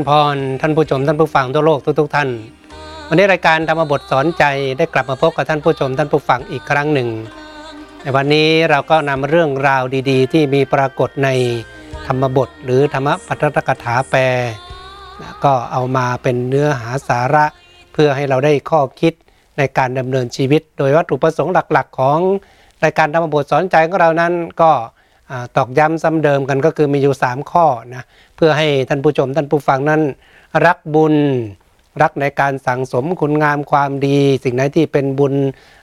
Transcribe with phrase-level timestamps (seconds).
[0.00, 2.28] ญพรท่านผู้ชมท่านผู้ฟังทั่วโลกทุก ๆ ท่าน
[3.08, 4.44] วันนี้รายการธรรมบทสอนใจ
[4.78, 7.08] ได้กลับมาพบกับท่านผู้ชมท่านผู้ฟังอีกครั้งหนึ่ง
[8.02, 11.28] ในวันนี้เราก็นำเรื่องราวดี ๆ ที่มีปรากฏใน
[12.06, 14.22] ธรรมบท หรือธรรมปัตตกถาแปล
[15.44, 17.44] ก็เอามาเป็นเนื้อหาสาระ
[17.92, 19.12] เพื่อให้เราได้ข้อคิด
[19.58, 22.18] ในการดำเนินชีวิต โดยวัตถุประสงค์หลักๆ ของ
[22.84, 24.70] รายการธรรมบทสอนใจของเรานั้นก็
[25.56, 28.02] ตอกย้ำซ้ำเดิมกันก็คือมีอยู่ 3 ข้อนะ
[28.36, 30.00] เพื่อให้ท่านผู้ชมท่านผู้ฟังนั้น
[30.66, 31.14] รักบุญ
[32.02, 35.34] รักในการสั่งสมคุณงามความดี สิ่งไหนที่เป็นบุญ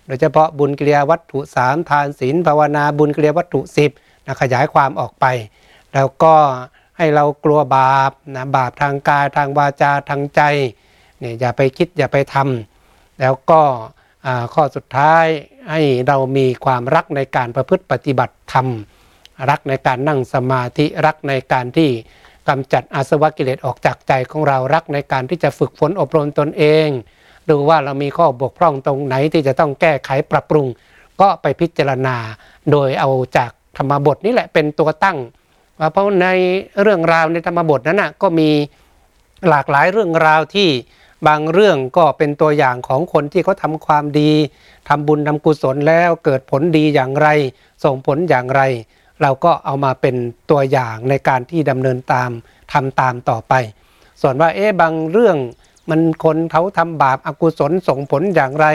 [0.07, 3.91] โดยเฉพาะบุญกิริยาวัตถุสามทานศีลภาวนาบุญกิริยาวัตถุสิบ
[4.25, 5.25] นะขยายความออกไป
[5.93, 6.35] แล้วก็
[6.97, 10.41] ให้เรากลัวบาปนะบาปทางกายทางวาจาทางใจ
[11.19, 13.61] เนี่ยอย่าไปคิดอย่าไปทำแล้วก็
[14.53, 15.25] ข้อสุดท้าย
[15.71, 18.67] ให้เรามีความรักในการประพฤติปฏิบัติธรรม
[19.49, 21.89] รักในการนั่งสมาธิรักในการที่
[22.47, 26.87] กำจัดอาสวะกิเลสออกจากใจของเรารักในการที่จะฝึกฝนอบรมตนเอง
[27.49, 30.67] ดูว่าเรามีข้อบกพร่องตรงไหนที่จะต้องแก้ไขปรับปรุง
[31.21, 32.15] ก็ไปพิจารณา
[32.71, 35.17] โดยเอาจากธรรมบทนี่แหละเป็นตัวตั้ง
[35.91, 36.27] เพราะใน
[36.81, 38.49] เรื่องราวในธรรมบทนั้นนะก็มี
[39.49, 40.69] หลากหลายเรื่องราวที่
[41.27, 44.31] บางเรื่องก็เป็นตัวอย่างของคนที่เขาทาความดี
[44.87, 47.27] ทำบุญทำกุศลแล้วเกิดผลดีอย่างไร
[47.83, 48.61] ส่งผลอย่างไร
[49.21, 50.15] เราก็เอามาเป็น
[50.51, 52.29] ตัวอย่างในการที่ดำเนินตาม
[52.73, 53.53] ทำตามต่อไป
[54.21, 55.37] ส่วนว่าเอ๊ะบางเรื่อง
[55.89, 58.67] มันคนเขาทำบาปอากุศลส่งผลอย่างไร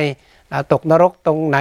[0.72, 1.58] ตกนรกตรงไหน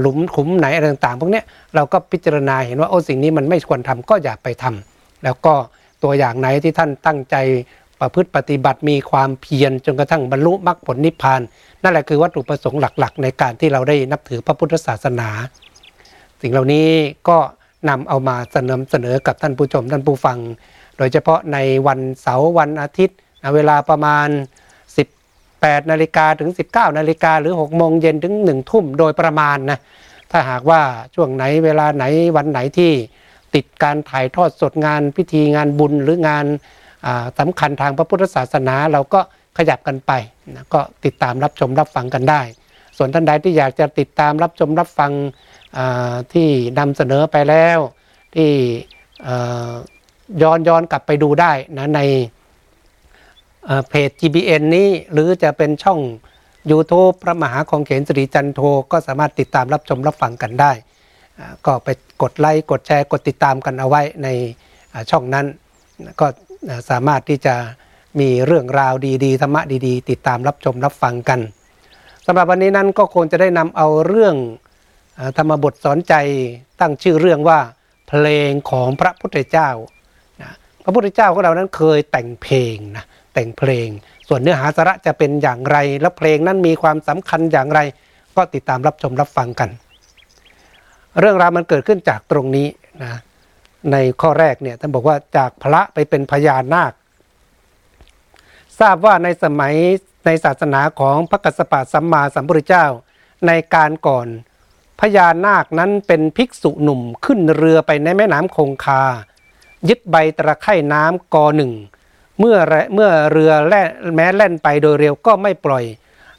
[0.00, 1.42] หลุมขุมไหนอะไรต่างๆ พวกนี้
[1.74, 5.54] เราก็พิจารณาเห็นว่าโอ้สิ่งนี้มันไม่ควรทำก็อย่าไปทำแล้วก็
[6.02, 7.36] ตัวอย่างไหนที่ท่านตั้งใจ
[8.00, 11.40] ประพฤติปฏิบัติมีความเพียรจนกระทั่งบรรลุมรรคผลนิพพาน
[11.82, 15.28] นั่นแหละคือวัตถุประสงค์หลักๆ ในการที่เราได้นับถือพระพุทธศาสนา
[16.40, 16.88] สิ่งเหล่านี้
[17.28, 17.38] ก็
[17.88, 20.38] นำเอามาเสนอเสนอกับท่านผู้ชมท่านผู้ฟัง
[20.98, 23.16] โดยเฉพาะในวันเสาร์วันอาทิตย์
[23.54, 24.28] เวลาประมาณ
[25.08, 29.78] 18นาฬิกาถึง 19นาฬิกาหรือ6โมงเย็นถึง1ทุ่มโดยประมาณนะ
[30.30, 30.80] ถ้าหากว่า
[31.14, 32.04] ช่วงไหนเวลาไหน
[32.36, 32.92] วันไหนที่
[33.54, 36.46] ติดการถ่ายทอดสดงานพิธีงานบุญหรืองาน
[37.38, 39.20] สำคัญทางพระพุทธศาสนาเราก็
[39.58, 40.12] ขยับกันไป
[40.54, 42.42] นะก็ติดตามรับชมรับฟังกันได้
[42.96, 45.12] ส่วนท่านใดที่อยากจะติดตามรับชมรับฟัง
[46.32, 46.48] ที่
[46.78, 47.78] นำเสนอไปแล้ว
[48.34, 48.50] ที่
[50.42, 52.00] ย้อนย้อนกลับไปดูได้นะใน
[53.88, 56.00] เพจ GBN นี้หรือจะเป็นช่อง
[56.70, 58.60] YouTube พระมหาของเขนสรีจันโท
[58.92, 60.72] ก็สามารถติดตามรับชมรับฟังกันได้
[61.66, 61.88] ก็ไป
[62.22, 64.28] กดไลค์กดแชร์กดติดตามกันเอาไว้ใน
[65.10, 65.46] ช่องนั้น
[66.20, 66.26] ก็
[66.90, 67.54] สามารถที่จะ
[68.20, 71.40] มีเรื่องราวดีๆธรรมะดีๆ ติดตามรับชมรับฟังกัน
[72.26, 74.34] สำหรับวันนี้นั้นก็คงจะได้นำเอาเรื่อง
[75.36, 76.14] ธรรมบทสอนใจ
[76.80, 77.60] ตั้งชื่อเรื่องว่า
[78.08, 79.70] เพลงของพระพุทธเจ้า
[80.42, 80.52] นะ
[80.84, 83.04] พระพุทธเจ้าของเรานั้นเคยแต่งเพลงนะ
[83.34, 83.88] แต่งเพลง
[84.28, 87.80] ส่วนเนื้อหาสาระจะเป็นอย่างไร และเพลงนั้นมีความสำคัญอย่างไร
[88.36, 89.70] ก็ติดตามรับชมรับฟังกัน
[91.20, 92.68] เรื่องราวมันเกิดขึ้นจากตรงนี้
[93.02, 93.20] นะ
[93.92, 96.92] ในข้อแรกเนี่ยท่านบอกว่าจากพระไปเป็นพญานาค
[98.80, 99.74] ทราบว่าในสมัย
[100.26, 102.86] ในศาสนาของพระกัสสปะสัมมาสัมพุทธเจ้า
[103.46, 104.26] ในการก่อน
[105.00, 109.02] พญานาคนั้นเป็นภิกษุหนุ่มขึ้นเรือไปในแม่น้ำคงคา
[109.88, 111.72] ยึดใบตะไคร่น้ำกอหนึ่ง
[112.38, 112.56] เมื่อ
[112.94, 113.82] เมื่อเรือแล่
[114.16, 115.84] แม้แล่นไปโดยเร็วก็ไม่ปล่อย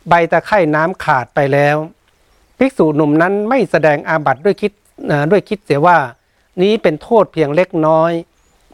[0.10, 1.78] ใบตะไคร่น้ำขาดไปแล้ว
[2.58, 4.72] ภิกษุหนุ่มนั้นไม่แสดงอาบัติด้วยคิด
[5.32, 5.98] ด้วยคิดเสียว่า
[6.62, 8.12] นี้เป็นโทษเพียงเล็กน้อย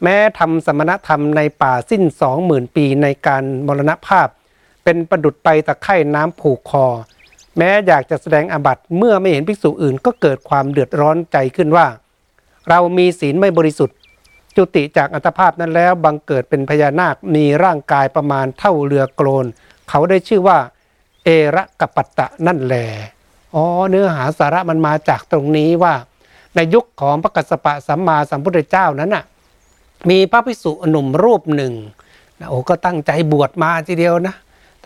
[0.04, 4.28] แม้ทำสมณธรรมในป่าสิ้นสองหมื่นปีในการมรณภาพ
[4.84, 6.86] เป็นประดุดไปตะไคร่น้ำผูกคอ
[7.57, 11.88] แม้อยากจะแสดงอบัตเมื่อไม่เห็นภิกษุอื่น ก็เกิดความเดือดร้อนใจขึ้นว่า
[12.69, 13.98] เรามีศีลไม่บริสุทธิ์
[14.56, 19.46] จุติจากอัตภาพนั้นแล้วบังเกิดเป็นพญานาคมีร่างกายประมาณเท่าเรือโกลน
[19.90, 20.57] เขาได้ชื่อว่า
[21.24, 22.75] เอระกปัตตะนั่นแหล
[23.56, 25.94] อ๋อเนื้อหาสาระมันมาจากตรงนี้ว่า
[26.56, 29.24] ในยุคของพระกัสสปะสัมมาสัมพุทธเจ้านั้นน่ะ
[30.10, 31.74] มีพระภิกษุหนุ่มรูปหนึ่ง
[32.50, 34.36] โอ้ก็ตั้งใจบวชมาทีเดียวนะ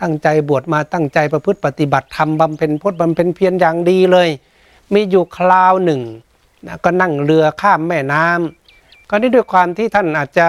[0.00, 4.28] ตั้งใจบวชมาตั้งใจประพฤติปฏิบัติธรรมบำเพ็ญพจน์บำเพ็ญเพียรอย่างดีเลย
[4.94, 6.00] มีอยู่คราวหนึ่ง
[6.66, 10.48] นะก็นั่งเรือข้ามแม่น้ำก็นี่ด้วยความที่ท่านอาจจะ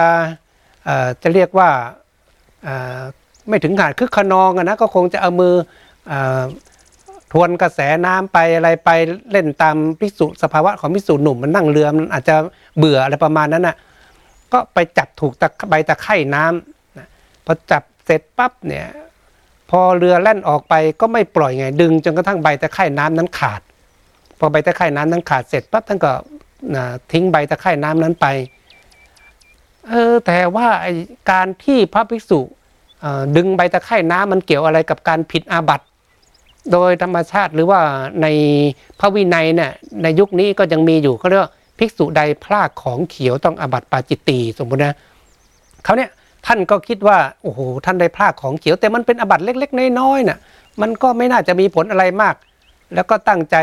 [1.22, 1.70] จะเรียกว่า
[3.48, 5.54] ไม่ถึงขนาดคึกขนองนะก็คงจะเอามือ
[6.10, 6.12] อ
[7.32, 8.90] ทวนกระแสน้ำไปอะไรไป
[9.30, 12.36] เล่นตามพิสุสภาวะของพิสุหนุ่มมันนั่งเรือมันอาจจะ
[12.78, 13.76] เบื่ออะไรประมาณนั้นนะ่ะ
[14.52, 17.06] ก็ไปจับถูกตะใบตะไคร่น้ำนะ
[17.44, 18.86] พอจับเสร็จปั๊บเนี่ย
[19.74, 23.60] พอเรือแล่นออกไปก็ไม่ปล่อยไง ดึงจนกระทั่งใบตะไคร่น้ำนั้นขาด
[24.38, 26.12] พอใบตะไคร่น้ำนั้นขาดเสร็จปั๊บท่านก็
[27.12, 28.26] ทิ้งใบตะไคร่น้ำนั้นไป
[29.88, 30.68] เออแต่ว่า
[31.30, 32.40] การที่พระภิกษุ
[33.36, 35.86] ดึงใบตะไคร่น้ำมันเกี่ยวอะไรกับการผิดอาบัติ
[36.72, 37.80] โดยธรรมชาติหรือว่า
[38.22, 38.26] ใน
[39.00, 39.72] พระวินัยเนี่ย
[40.02, 44.96] ในยุคนี้ก็ยังมีอยู่เขาเรียกว่าภิกษุใดพลากของเขียวต้องอาบัติปาจิตตีสมมุตินะ
[45.84, 46.10] เขาเนี่ย
[46.46, 50.38] ท่านก็คิดว่าโอ้โหท่านได้พลากของเขียวแต่มันเป็นอาบัตเล็ก ๆ น้อยๆน่ะ
[50.80, 52.34] มันก็ไม่น่าจะมีผลอะไรมาก
[52.94, 53.56] แล้วก็ตั้งใจ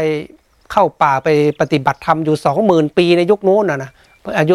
[0.71, 1.29] เข้าป่าไป
[1.59, 3.91] ปฏิบัติธรรมอยู่สองหมื่นปีในยุคนู้นนะนะ
[4.39, 4.53] อายุ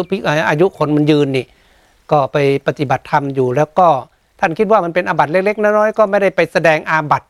[0.49, 1.45] อายุคนมันยืนนี่
[2.11, 2.37] ก็ไป
[2.67, 3.87] ปฏิบัติธรรมอยู่ แล้วก็
[4.39, 7.23] ท่านคิดว่ามันเป็นอาบัตเล็ก ๆ น้อยๆก็ไม่ได้ไปแสดงอาบัต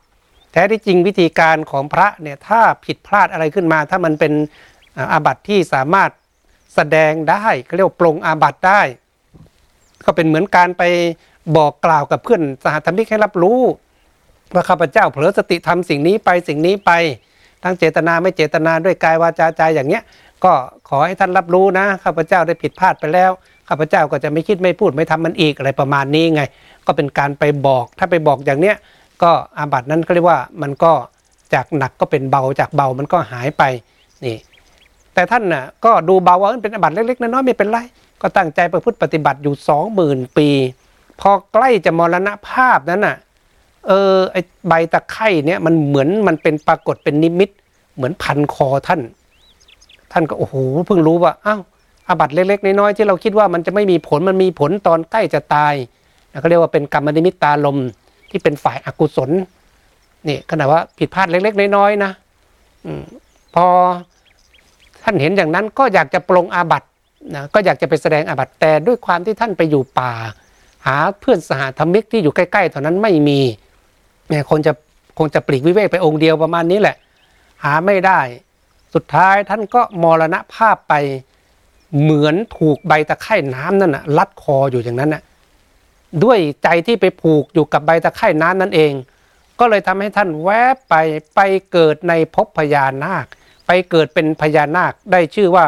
[0.52, 4.32] แท้ที่จริงวิธีการของพระเนี่ยถ้าผิดพลาดอะไรขึ้นมา ถ้ามันเป็น
[5.12, 6.10] อาบัติที่สามารถ
[6.74, 8.80] แสดงได้เขาเรียกปรงอาบัติได้
[10.06, 10.82] ก็เป็นเหมือนการไป
[11.56, 13.60] บอกกล่าวกับเพื่อนสหธรรมิกให้รับรู้
[14.54, 16.90] ว่าข้าพเจ้าเผลอสติทำสิ่งนี้ไปสิ่งนี้ไป
[17.62, 20.02] ทั้งเจตนาไม่เจตนาด้วยกายวาจาใจอย่างเนี้ย
[20.44, 20.52] ก็
[20.88, 23.30] ขอให้ท่านรับรู้นะข้าพเจ้าได้ผิดพลาดไปแล้ว
[23.68, 26.42] ข้าพเจ้าก็จะไม่คิดไม่พูดไม่ทำมันอีกอะไรประมาณนี้ไง
[26.86, 28.76] ก็เป็นการไปบอกถ้าไปบอกอย่างเนี้ย
[29.22, 30.92] ก็อาบัตินั้นก็เรียกว่ามันก็
[31.54, 33.62] จากหนักก็เป็นเบาจากเบามันก็หายไป
[34.24, 34.36] นี่
[35.16, 37.78] แต่ท่านน่ะก็ดูเบาว่าเป็นอาบัติเล็กๆน้อยๆไม่เป็นไร
[38.22, 40.48] ก็ตั้งใจประพฤติปฏิบัติอยู่สองหมื่นปี
[41.20, 43.16] พอใกล้จะมรณภาพนั้นน่ะ
[43.86, 44.36] เออไอ
[44.68, 47.50] ใบตะไคร่เนี่ยมันเหมือนมันเป็นปรากฏเป็นนิมิต
[47.96, 49.00] เหมือนพันคอท่าน
[50.12, 50.54] ท่านก็โอ้โห
[50.86, 51.60] เพิ่งรู้ว่าอ้าว
[52.08, 55.74] อาบัติเล็กๆน้อยๆที่เราคิดว่ามันจะไม่มีผลมันมีผลตอนใกล้จะตาย
[56.40, 57.78] เขาเรียกว่าเป็นกรรมนิมิตตารมณ์
[58.30, 59.30] ที่เป็นฝ่ายอกุศล
[60.28, 62.10] นี่ขนาดว่าผิดพลาดเล็กๆน้อยๆนะ
[62.86, 62.88] อ
[63.54, 63.66] พอ
[65.08, 66.88] ท่านเห็นอย่างนั้นก็อยากจะปรงอาบัติ
[67.34, 70.12] นะก็อยากจะไปแสดงอาบัติแต่ด้วยความที่ท่านไปอยู่ป่า
[70.86, 73.40] หาเพื่อนสหธรรมิกที่อยู่ใกล้ๆเท่านั้นไม่มี
[74.28, 74.72] เนี่ยคนจะ
[75.18, 76.96] คงจะปลีกวิเวกไปองค์เดียวประมาณนี้แหละ
[77.64, 78.20] หาไม่ได้
[78.94, 80.94] สุดท้ายท่านก็มรณภาพไป
[82.00, 85.22] เหมือนถูกใบตะไคร่น้ำนั่นนะลัดคออยู่อย่างนั้นนะ
[86.24, 88.92] ด้วยใจที่ไปผูกอยู่กับใบตะไคร่น้ำนั่นเอง
[89.58, 90.94] ก็เลยทำให้ท่านแวบไป
[91.34, 91.40] ไป
[91.72, 93.26] เกิดในภพพญานาค
[93.66, 95.66] ไปเกิดเป็นพญานาคได้ชื่อว่า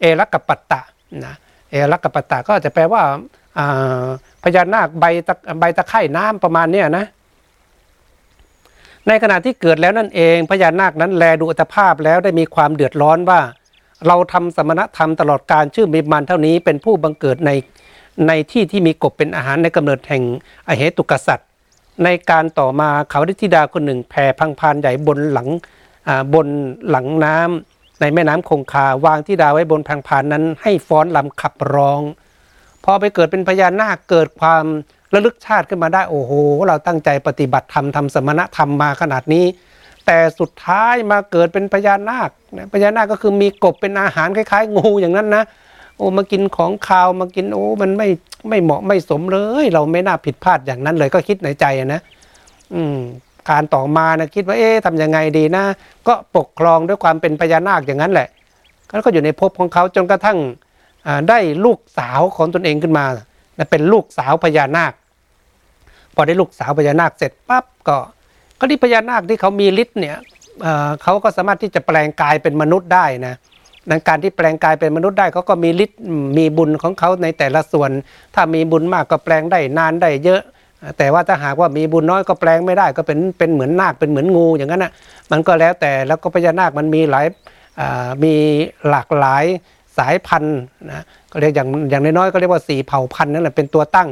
[0.00, 0.80] เอรักปัตตะ
[1.24, 1.34] นะ
[1.70, 3.02] เอรักปัตตะก็จะแปลว่า
[4.44, 7.06] พญานาคใบตะใบตะไคร่น้ำประมาณเนี้ยนะ
[9.06, 13.40] ในขณะที่เกิดแล้วนั่นเองพญานาคนั้นแลดูอัตภาพแล้วได้มีความเดือดร้อนว่า
[14.06, 17.50] เราทำสมณธรรมตลอดการชื่อมีมันเท่านี้เป็นผู้บังเกิดใน
[18.26, 20.22] ในที่ที่มีกบเป็นอาหารในกำเนิดแห่ง
[20.68, 21.48] อเหตุกษัตริย์
[22.04, 25.48] ในการต่อมาเขาดิธิดาคนหนึ่งแผ่พังพานใหญ่บนหลัง
[26.34, 26.46] บน
[26.90, 32.00] หลังน้ำในแม่น้ำคงคาวางที่ดาไว้บนพังพานนั้น ให้ฟ้อนลำขับร้อง
[32.84, 34.64] พอไปเกิดเป็นพญานาคเกิดความ
[35.14, 36.32] ระลึกชาติขึ้นมาได้โอ้โห
[36.66, 39.44] เราตั้งใจปฏิบัติธรรมทำสมณธรรมมาขนาดนี้
[40.06, 42.30] แต่สุดท้ายมาเกิดเป็นพญานาค
[42.72, 45.44] พญานาคก็คือมีกบเป็นอาหารคล้ายๆ งูอย่างนั้นนะ
[45.96, 48.08] โอ้มากินของคาวมากินโอ้มันไม่
[48.48, 52.00] ไม่เหมาะไม่สมเลย เราไม่น่าผิดพลาดอย่างนั้นเลยก็คิดในใจนะ
[52.74, 52.98] อืม
[53.50, 55.64] การต่อมานะคิดว่าเอ๊ะทำยังไงดีนะ
[56.08, 58.28] ก็ปกครองด้วยความเป็นพญานาคอย่างนั้นแหละ
[58.86, 60.38] แล้วก็อยู่ในภพของเขาจนกระทั่ง
[61.28, 63.04] ได้ลูกสาวของตนเองขึ้นมา
[63.70, 64.92] เป็นลูกสาวพญานาค
[66.14, 67.96] พอได้ลูกสาวพญานาคเสร็จปั๊บก็
[68.58, 70.16] ก็ที่พญานาคที่เขามีฤทธิ์เนี่ย
[71.02, 73.34] เขาก็สามารถที่จะแปลงกายเป็นมนุษย์ได้นะ
[73.90, 76.00] ดังการที่แปลงกายเป็นมนุษย์ได้เขาก็มีฤทธิ์
[76.38, 77.90] มีบุญของเขาในแต่ละส่วน
[78.34, 80.42] ถ้ามีบุญมากก็แปลงได้นานได้เยอะ
[80.98, 84.92] แต่ว่าถ้าหากว่ามีบุญน้อยก็แปลงไม่ได้ก็เป็นเป็นเหมือนนาคเป็นเหมือนงูอย่างนั้นนะ
[85.30, 87.26] มันก็แล้วแต่แล้วก็พญานาคมันมีหลาย
[88.24, 88.34] มี
[88.88, 89.44] หลากหลาย
[89.98, 90.60] สายพันธุ์
[90.90, 94.08] นะก็เรียกอย่างอย่างน้อยๆก็เรียกว่าสีเผ่าพันธุ์นั่นแหละเป็นตัวตั้ง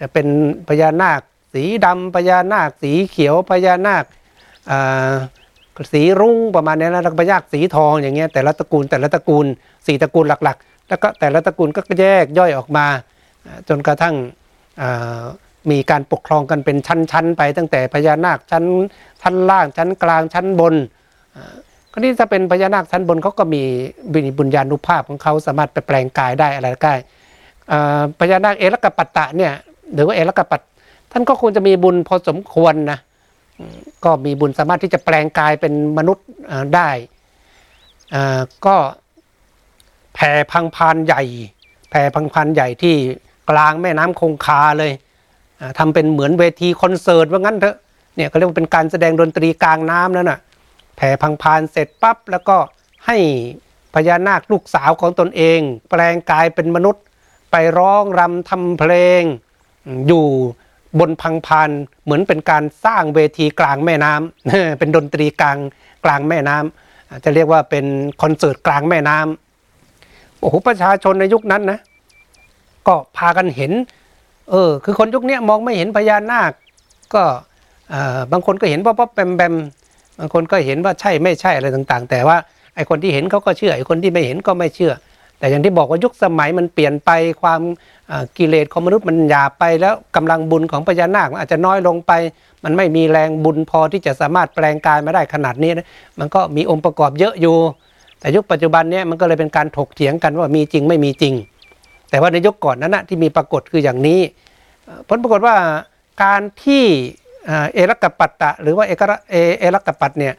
[0.00, 0.26] จะเป็น
[0.68, 1.20] พญานาค
[1.54, 4.04] สีดำพญานาค สีเขียวพญานาค
[5.92, 9.46] สีรุ้งประมาณนี้แล้วก็พญานาคสีทองอย่างเงี้ยแต่ละตระกูลแต่ละตระกูล
[9.86, 12.86] สี่ตระกูลหลักๆ แล้วก็แต่ละตระกูลก็แยกย่อยออกมา
[13.68, 14.14] จนกระทั่ง
[15.70, 18.64] มีการปกครองกันเป็นชั้น ๆ ไปตั้งแต่พญานาคชั้น
[19.22, 20.74] ชั้นล่างชั้นกลางชั้นบน
[21.92, 23.62] ก็นี่จะเป็นพญานาคชั้นบนเขาก็มี
[24.38, 26.94] บุญญาณุภาพของเขาสามารถไปแปลงกายได้อะไรได้
[28.20, 29.52] พญานาคเอรกปัตตะเนี่ย
[29.94, 30.60] หรือว่าเอรกปัต
[31.12, 32.98] ท่านก็คงจะมีบุญพอสมควรนะ
[34.04, 36.26] ก็มีบุญสามารถที่จะแปลงกายเป็นมนุษย์
[36.74, 36.90] ได้
[38.66, 38.76] ก็
[40.14, 41.22] แผ่พังพานใหญ่
[41.90, 42.96] แผ่พังพานใหญ่ที่
[43.50, 44.92] กลางแม่น้ำคงคาเลย
[45.78, 47.76] ทำเป็นเหมือนเวทีคอนเสิร์ตว่างั้นเถอะ
[48.16, 50.40] เนี่ยเขาเรียกว่าเป็นการแสดงดนตรีกลางน้ำนั่นน่ะ
[50.96, 52.56] แผ่พังพานเสร็จปั๊บแล้วก็
[53.06, 53.16] ให้
[53.94, 55.60] พญานาคลูกสาวของตนเอง
[55.90, 57.02] แปลงกายเป็นมนุษย์
[57.50, 59.22] ไปร้องรำทำเพลง
[60.06, 60.26] อยู่
[61.00, 61.70] บนพังพาน
[62.04, 65.58] เหมือนเป็นการสร้างเวทีกลางแม่น้ำเป็นดนตรีกลาง
[66.04, 67.86] กลางแม่น้ำจะเรียกว่าเป็น
[68.22, 71.80] คอนเสิร์ตกลางแม่น้ำโอ้โหประชาชนในยุคนั้นนะ
[72.86, 73.72] ก็พากันเห็น
[74.50, 76.52] เออ คือคนยุคนี้มองไม่เห็นพญานาค
[77.14, 77.24] ก็
[78.32, 79.54] บางคนก็เห็นว่าป๊อปแบมแบม
[80.18, 82.36] บางคนก็เห็นว่าใช่ไม่ใช่อะไรต่างๆ แต่ว่า
[82.74, 84.92] ไอคนที่เห็นเขาก็เชื่อไอคนที่ไม่เห็นก็ไม่เชื่อ
[85.38, 87.10] แต่อย่างที่บอกว่ายุคสมัยมันเปลี่ยนไป
[87.42, 87.60] ความ
[88.38, 92.12] กิเลสของมนุษย์มันหยาบไปแล้วกำลังบุญของพญานาคอาจจะน้อยลงไป
[92.64, 95.86] มันไม่มีแรงบุญพอที่จะสามารถแปลงกายมาได้ขนาดนี้นะ
[96.18, 97.56] มันก็มีองค์ประกอบเยอะอยู่
[98.20, 101.34] แต่ยุคปัจจุบันนี้มันก็เลยเป็นการถกเถียงกันว่ามีจริงไม่มีจริง
[102.10, 104.20] แต่ว่าในยุคก่อนนั้นนะที่มีปรากฏคืออย่างนี้
[105.08, 105.56] ผลปรากฏว่า
[106.22, 106.84] การที่
[107.74, 109.02] เอรักกปัตตะ หรือว่าเอก
[109.60, 110.34] เอรักกปัตเนี่ย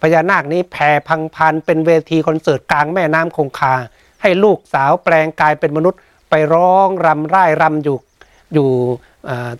[0.00, 3.74] พญานาคนี้แผ่พังพันเป็นเวทีคอนเสิร์ตกลางแม่น้ำคงคา
[4.22, 6.00] ให้ลูกสาวแปลงกายเป็นมนุษย์
[6.30, 7.98] ไปร้องรำร่ายรำอยู่
[8.54, 8.68] อยู่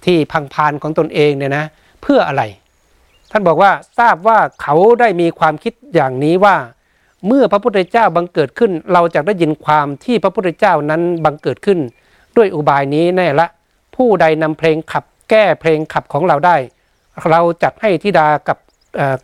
[0.05, 1.65] ที่พังพานของตนเองเนี่ยนะ
[2.03, 2.43] เพื่ออะไร
[3.31, 6.57] ท่านบอกว่าทราบว่าเขาได้มีความคิดอย่างนี้ว่า
[7.27, 11.79] เมื่อพระพุทธเจ้าบังเกิดขึ้น เราจะได้ยินความที่พระพุทธเจ้านั้นบังเกิดขึ้น
[12.37, 13.47] ด้วยอุบายนี้แน่ละ
[13.97, 16.57] ผู้ใดนำเพลงขับแก้เพลงขับของเราได้
[17.31, 18.59] เราจัดให้ธิดากับ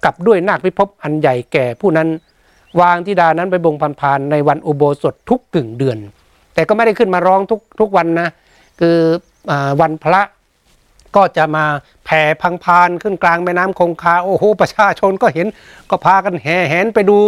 [0.05, 2.09] กับด้วยนาคพิภพอันใหญ่แก่ผู้นั้น
[2.81, 5.99] วางธิดานั้นไปบงพันพานในวันอุโบสถทุกกึ่งเดือน
[6.55, 8.29] แต่ก็ไม่ได้ขึ้นมาร้องทุกทุกวันนะ
[8.81, 8.97] คือ
[9.51, 10.23] อวันพระ
[11.17, 11.65] ก็จะมา
[12.05, 15.47] แผ่พังพานขึ้นกลางแม่น้ำคงคาโอ้โหประชาชนก็เห็น
[15.91, 17.19] ก็พากันแห่แหนไปดู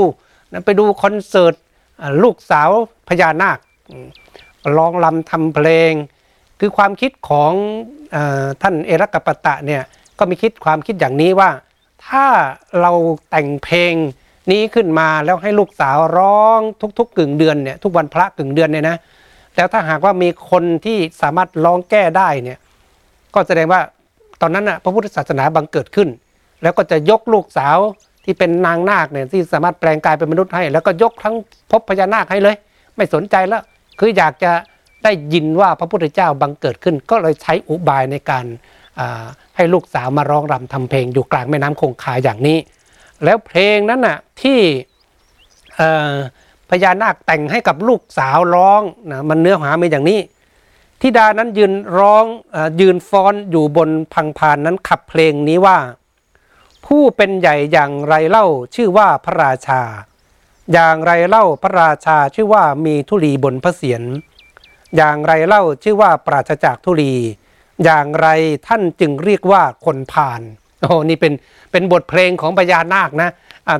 [0.52, 1.54] นะไปดูคอนเสิร์ต
[2.22, 2.70] ลูกสาว
[3.08, 3.58] พญานาค
[4.76, 5.92] ร้องลำทำเพลง
[6.60, 7.52] คือความคิดของ
[8.14, 8.16] อ
[8.62, 9.82] ท่านเอรักปตะเนี่ย
[10.18, 11.50] ก็มีคิดความคิดอย่างนี้ว่า
[12.06, 12.26] ถ้า
[12.80, 12.92] เรา
[13.30, 13.94] แต่งเพลง
[14.50, 16.60] นี้ขึ้นมาแล้วให้ลูกสาวร้อง
[16.98, 18.96] ทุกๆกึ่งเดือนเนี่ยทุกวันพระกึ่งเดือนเนี่ยนะ
[19.56, 22.58] แล้วถ้าหากว่ามีคนที่สามารถร้องแก้ได้เนี่ย
[23.34, 23.80] ก็แสดงว่า
[24.40, 26.08] ตอนนั้นน่ะพระพุทธศาสนาบังเกิดขึ้น
[26.62, 27.78] แล้วก็จะยกลูกสาว
[28.24, 31.34] ที่เป็นนางนาคเนี่ยที่สามารถแปลงกายเป็นมนุษย์ให้ แล้วก็ยกทั้ง
[31.70, 32.56] พบพญานาคให้เลย
[32.96, 33.62] ไม่สนใจแล้ว
[33.98, 34.52] คืออยากจะ
[35.04, 38.44] ได้ยินว่าพระพุทธเจ้าบังเกิดขึ้น ก็เลยใช้อุบายในการ
[39.56, 42.58] ให้ลูกสาวมาร้องรำทำเพลงอยู่กลางแม่น้ำคงคาอย่างนี้
[43.24, 44.58] แล้วเพลงนั้นน่ะที่
[46.70, 50.20] พญานาคแต่งให้กับลูกสาวร้องนะมันเนื้อหาเป็นอย่างนี้
[51.00, 55.76] ทิดานั้นยืนร้องอยืนฟ้อนอยู่บนพังพานนั้นขับเพลงนี้ว่า
[56.92, 59.82] ผู้เป็นใหญ่อย่างไรเล่าชื่อว่าพระราชา
[60.72, 64.02] อย่างไรเล่าพระราชาชื่อว่ามีทุลีบนพระเศียร
[64.96, 67.14] อย่างไรเล่าชื่อว่าปราศจากทุลี
[67.84, 68.28] อย่างไร
[68.66, 70.40] ท่านจึงเรียกว่าคนผ่าน
[70.80, 71.32] โอ้นี่เป็น
[71.72, 73.30] เป็นบทเพลงของพญานาคนะ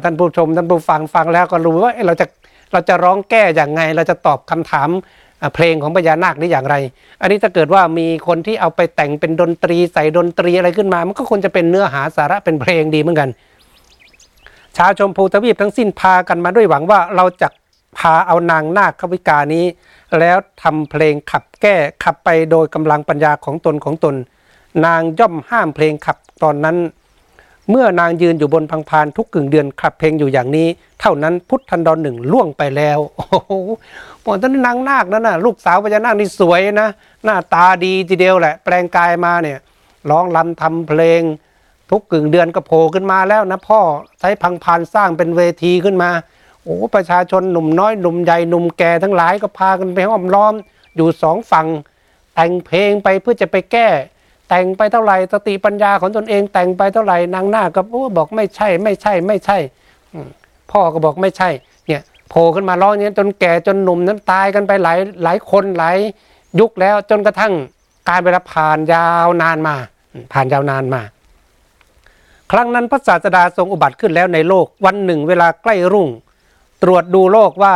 [0.03, 2.27] ท่านผู้ชมท่านผู้ฟังฟังแล้วก็รู้ว่าเราจะ
[2.73, 4.89] เราจะร้องแก้อย่างไง เราจะตอบคำถาม
[5.55, 6.77] เพลงของพญานาคนี้อย่างไร
[7.21, 13.29] อันนี้ถ้าเกิดว่ามีคนที่เอาไปแต่งเป็นดนตรีใส่ดนตรีอะไรขึ้นมา มันก็ควรจะเป็นเนื้อหาสาระเป็นเพลงดีเหมือนกัน
[14.77, 17.49] ชาวชมพูทวีปทั้งสิ้นพากันมาด้วยหวังว่าเราจะ
[17.99, 19.65] พาเอานางนาคขวิกานี้
[20.19, 24.15] แล้วทำเพลงขับแก้ขับไปโดยกำลังปัญญาของตนของตน
[24.87, 26.77] นางย่อมห้ามเพลงขับตอนนั้น
[27.71, 30.69] เมื่อนางยืนอยู่บนพังพานทุกกึ่งเดือนขับเพลงอยู่อย่างนี้
[31.01, 33.53] เท่านั้นพุทธันดรหนึ่งล่วงไปแล้วโอ้โห
[34.25, 36.89] บอกท่านนางนาคนั่นน่ะลูกสาวพญานาคนี่สวยนะ
[37.25, 39.59] หน้าตาดีทีเดียวแหละ แปลงกายมาเนี่ย
[40.11, 41.23] ร้องลำทำเพลง
[41.91, 43.81] ทุกกึ่งเดือนก็โผล่ขึ้นมาแล้วนะพ่อ
[44.21, 46.11] ใช้พังพานสร้างเป็นเวทีขึ้นมา
[46.63, 50.55] โอ้ประชาชนหนุ่มน้อยหนุ่มใหญ่หนุ่มแก่ทั้งหลายก็พากันไปห้อมล้อม
[50.97, 51.67] อยู่สองฝั่ง
[52.35, 53.89] แต่งเพลงไปเพื่อจะไปแก้
[54.49, 57.81] แต่งไปเท่าไหร่สติปัญญาของตนเอง แต่งไปเท่าไหร่นางหน้าก็
[58.17, 59.59] บอกไม่ใช่ไม่ใช่ไม่ใช่
[60.71, 61.49] พ่อก็บอกไม่ใช่
[61.87, 65.97] เนี่ยโผล่ขึ้นมาร้องนี้จนแก่จนหนุ่มนั้นตายกันไปหลายหลายคนหลาย
[66.61, 67.53] ยุคแล้วจนกระทั่ง
[68.09, 69.77] การเวลาผ่านยาวนานมา
[70.33, 71.03] ผ่านยาวนานมา
[72.53, 76.09] ครั้งนั้นพระศาสดาทรงอุบัติขึ้นแล้วในโลกวันหนึ่งเวลาใกล้รุ่ง
[76.83, 77.75] ตรวจดูโลกว่า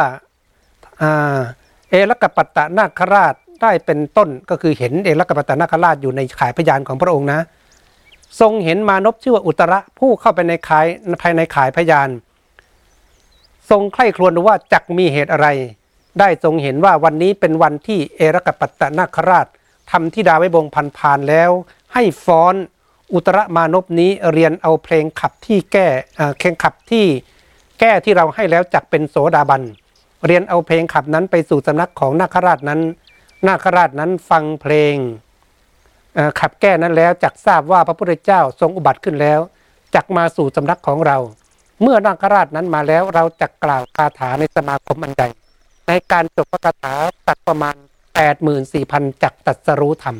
[1.90, 7.40] เอลกปัตตนาคราช ได้เป็นต้นก็คือเห็นเอลักปัตนาคราชอยู่ในขายพยานของพระองค์นะ
[8.40, 10.86] ทรงเห็นมานพชื่อว่าอุตระผู้เข้าไปในขาย
[11.22, 12.08] ภายในขายพยาน
[13.70, 15.48] ทรงใคร่ครวญดูว่าจักมีเหตุอะไร
[16.20, 19.46] ได้ทรงเห็นว่าวันนี้เป็นวันที่เอรกปัตตนาคราช
[19.90, 21.50] ทำที่ดาไว้บงพันพานแล้ว
[21.94, 22.54] ให้ฟ้อน
[23.14, 25.86] อุตรมานพนี้เรียนเอาเพลงขับที่แก้
[26.38, 27.06] เพลงขับที่
[27.80, 29.62] แก้ที่เราให้แล้วจักเป็นโสดาบัน
[30.26, 32.80] เรียนเอาเพลงขับนั้นไปสู่สำนักของนาคราชนั้น
[33.46, 34.96] นาคราชนั้นฟังเพลง
[36.40, 39.40] ขับแก้นั้นแล้วจักทราบว่าพระพุทธเจ้าทรงอุบัติขึ้นแล้ว
[39.94, 41.18] จักมาสู่สำนักของเรา
[41.82, 45.24] เมื่อนาคราชนั้นมาแล้วเราจะกกล่าวคาถาในสมาคมอันใด
[45.88, 46.94] ในการจบพระคาถา
[47.28, 47.74] ตัดประมาณ
[48.14, 50.16] แปดหมื่นสี่พันจักตัดสรู้ธรรม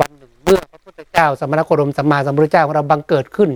[0.00, 3.50] วันหนึ่งเมื่อพระพุทธเจ้าสมณโคดมสัมมาสัมพุทธเจ้าของเราบังเกิดขึ้น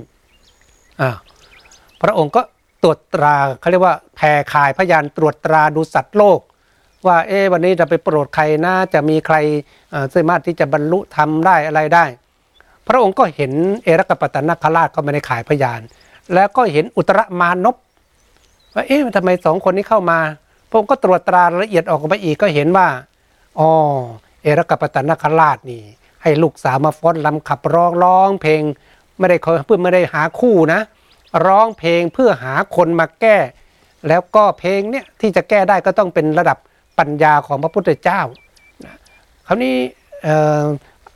[2.02, 2.42] พระองค์ก็
[2.82, 6.40] ตรวจตราเขาเรียกว่าแผ่ขายพยานตรวจตราดูสัตว์โลก
[7.06, 9.36] ว่าเอ๊วันนี้จะไปโปรดใครนะจะมีใคร
[9.90, 12.04] เอ่อสามารถที่จะบรรลุทำได้อะไรได้
[12.88, 13.52] พระองค์ก็เห็น
[13.84, 15.80] เอรักปตนคราชก็ไม่ได้ขายพยาน
[16.34, 17.76] แล้วก็เห็นอุตรมานพ
[18.74, 20.18] ว่าเอ๊ะทำไมสองคนนี้เข้ามา
[20.68, 22.88] พระองค์ก็ตรวจตราละเอียดออกมาอีกก็เห็นว่า
[23.58, 23.70] อ๋อ
[24.42, 25.82] เอรักปตนคราชนี่
[26.22, 28.62] ให้ลูกสาวมาฟ้อนลำขับร้องร้องเพลง
[29.18, 30.80] ไม่ได้เพื่อไม่ได้หาคู่นะ
[31.46, 33.36] ร้องเพลงเพื่อหาคนมาแก้
[34.08, 36.58] แล้วก็เพลงเนี่ยที่จะแก้ได้ก็ต้องเป็นระดับ
[37.00, 38.20] ปัญญาของพระพุทธเจ้า
[38.84, 38.94] นะ
[39.46, 39.74] คราวนี้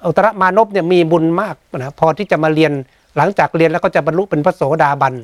[0.06, 2.72] อุตรมานพเนี่ยมีบุญมากนะพอที่จะมาเรียน
[3.16, 5.14] หลังจากเรียนแล้วก็จะบรรลุเป็นพระโสดาบัน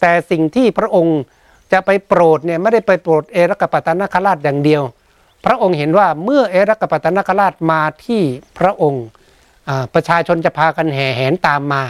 [0.00, 1.20] แต่สิ่งที่พระองค์
[1.72, 4.82] จะไปโปรดเนี่ยไม่ได้ไปโปรดเอรักปตนคราชอย่างเดียว
[5.44, 8.22] พระองค์เห็นว่าเมื่อเอรักปตนคราชมาที่
[8.58, 9.06] พระองค์
[9.94, 11.82] ประชาชนจะพากันแห่แหนตามมา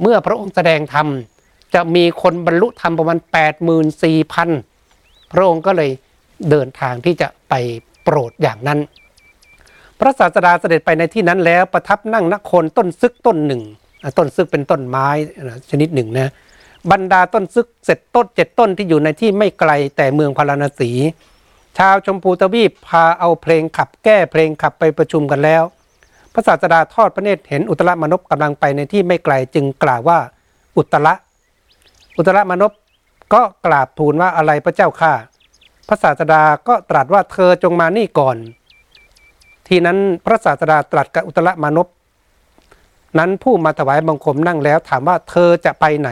[0.00, 1.06] เมื่อพระองค์แสดงธรรม
[1.74, 3.18] จะมีคนบรรลุธรรมประมาณ
[4.50, 5.90] 84,000 พระองค์ก็เลย
[6.50, 7.54] เดินทางที่จะไป
[8.04, 8.78] โปรดอย่างนั้น
[9.98, 13.62] พระศาสดาเสด็จไปในที่นั้นแล้วประทับนั่งนโคนต้นซึกต้นหนึ่ง
[14.18, 15.08] ต้นซึกเป็นต้นไม้
[15.70, 16.32] ชนิดหนึ่งนะ
[16.90, 20.90] บรรดาต้นซึกเสร็จต้นเจ็ดต้นที่อยู่ในที่ไม่ไกลแต่เมืองพาราณสี
[21.78, 25.62] ชาวชมพูทวีปพาเอาเพลงขับแก้เพลงขับไปประชุมกันแล้ว
[26.32, 30.18] พระศาสดาทอดพระเนตรเห็นอุตรมนพกำลังไปในที่ไม่ไกลจึงกล่าวว่า
[30.76, 31.14] อุตระ
[32.16, 32.72] อุตรมนพ
[33.34, 35.12] ก็กราบทูลว่าอะไรพระเจ้าข้า
[35.92, 38.36] พระศาสดาก็ตรัสว่าเธอจงมานี่ก่อน
[39.68, 41.88] ทีนั้นพระศาสดาตรัสกับอุตรมนพ
[43.18, 46.10] นั้นผู้มาถวายบังคมนั่งแล้วถามว่าเธอจะไปไหน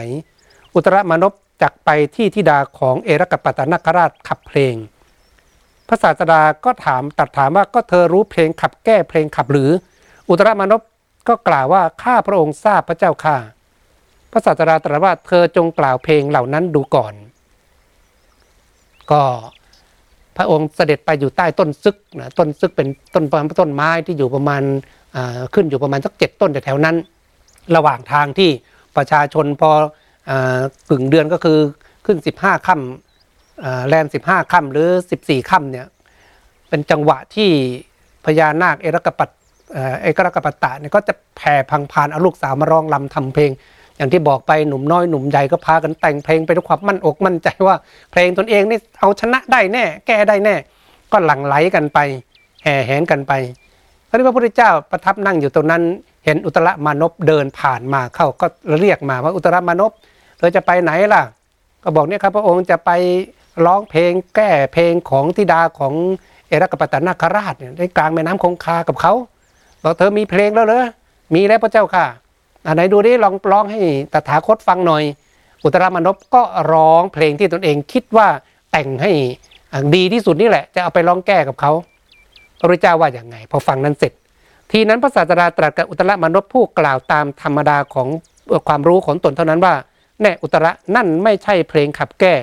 [0.75, 4.75] อุตรมนพจักไปที่ธิดาของเอรกปตนคราชขับเพลง
[5.87, 9.71] พระศาสดาก็ถามตรัสถามว่าก็เธอรู้เพลงขับแก้เพลงขับหรือ
[10.29, 10.81] อุตรมนพ
[11.27, 13.37] ก็กล่าวว่าข้าพระองค์ทราบพระเจ้าข้า
[14.31, 17.13] พระศาสดาตรัสว่าเธอจงกล่าวเพลงเหล่านั้นดูก่อน
[19.11, 19.23] ก็
[20.39, 23.25] พระองค์เสด็จไปอยู่ใต้ต้นซึกนะต้นซึกเป็นต้น
[23.59, 24.63] ต้นไม้ที่อยู่ประมาณ
[25.53, 26.95] ขึ้นอยู่ประมาณสักเจ็ดต้นแถวนั้น
[27.75, 28.49] ระหว่างทางที่
[28.97, 29.71] ประชาชนพอ
[30.89, 31.57] กึ่งเดือนก็คือ
[32.05, 35.87] ขึ้น 15ค่ำอ่าแรม15ค่ำหรือ 14ค่ำเนี่ย
[36.69, 37.49] เป็นจังหวะที่
[38.25, 39.29] พญานาคเอรักปัต
[39.73, 43.51] เอ่อเอกรักปัตตะเนี่ยก็จะแผ่พังพานเอาลูกสาวมาร้องลำทำเพลง
[43.99, 47.75] อย่างที่บอกไปหนุ่มน้อยหนุ่มใหญ่ก็พากันแต่งเพลงไปด้วยความมั่นอกมั่นใจว่า
[48.11, 50.55] เพลงตนเองนี่เอาชนะได้แน่แก้ได้แน่
[51.11, 51.99] ก็หลั่งไหลกันไป
[52.63, 53.33] แห่แหนกันไป
[54.09, 55.83] พระพระพุทธเจ้าประทับนั่งอยู่ตรงนั้น
[56.25, 58.45] เห็นอุตรมานพเดินผ่านมาเข้าก็
[58.79, 59.91] เรียกมาว่าอุตรมานพ
[60.37, 61.23] เธอจะไปไหนล่ะ
[61.83, 62.91] ก็บอกเนี่ยครับพระองค์จะไป
[63.65, 65.93] ร้องเพลงแก้เพลงของธิดาของ
[66.47, 69.13] เอรักปตนาคราชเนี่ยได้กลางแม่น้ำคงคากับเขา
[69.83, 70.85] บอกเธอมีเพลงแล้วเหรอ
[71.35, 72.05] มีแล้วพระเจ้าค่ะ
[72.65, 73.79] อันไหนดูดิลองร้องให้
[74.13, 75.03] ตถาคตฟังหน่อย
[75.63, 76.41] อุตรามานพก็
[76.73, 78.27] ร้องเพลงที่ตนเองคิดว่า
[78.71, 79.11] แต่งให้
[79.95, 81.71] ดีที่สุดนี่แหละ จะเอาไปร้องแก้กับเขา
[82.59, 84.13] พระพุทธเจ้าว่าอย่างไง พอฟังนั้นเสร็จ
[84.71, 88.07] ทีนั้นพระศาสดาตรัสกับอุตรามานพผู้กล่าวตามธรรมดาของ
[88.67, 89.73] ความรู้ของตนเท่านั้นว่า
[90.21, 92.33] แน่อุตระนั่นไม่ใช่เพลงขับแก้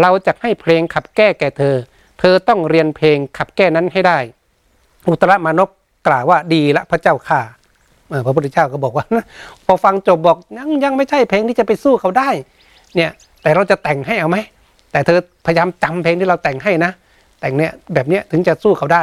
[0.00, 1.76] เราจะให้เพลงขับแก้แก่เธอ
[2.20, 4.18] เธอต้องเรียนเพลงขับแก้นั้นให้ได้
[5.08, 5.68] อุตรมานพ
[6.06, 7.40] กล่าวว่าดีละพระเจ้าค่ะ
[8.26, 9.04] พระพุทธเจ้าก็บอกว่า
[9.66, 12.30] พอฟังจบบอกยังยังไม่ใช่เพลงที่จะไปสู้เขาได้
[12.96, 13.10] เนี่ย
[13.42, 14.38] แต่เราจะแต่งให้เอาไหม
[14.92, 16.92] แต่เธอพยายามจำเพลงที่เราแต่งให้นะ
[17.40, 19.02] แต่งเนี่ยแบบเนี้ยถึงจะสู้เขาได้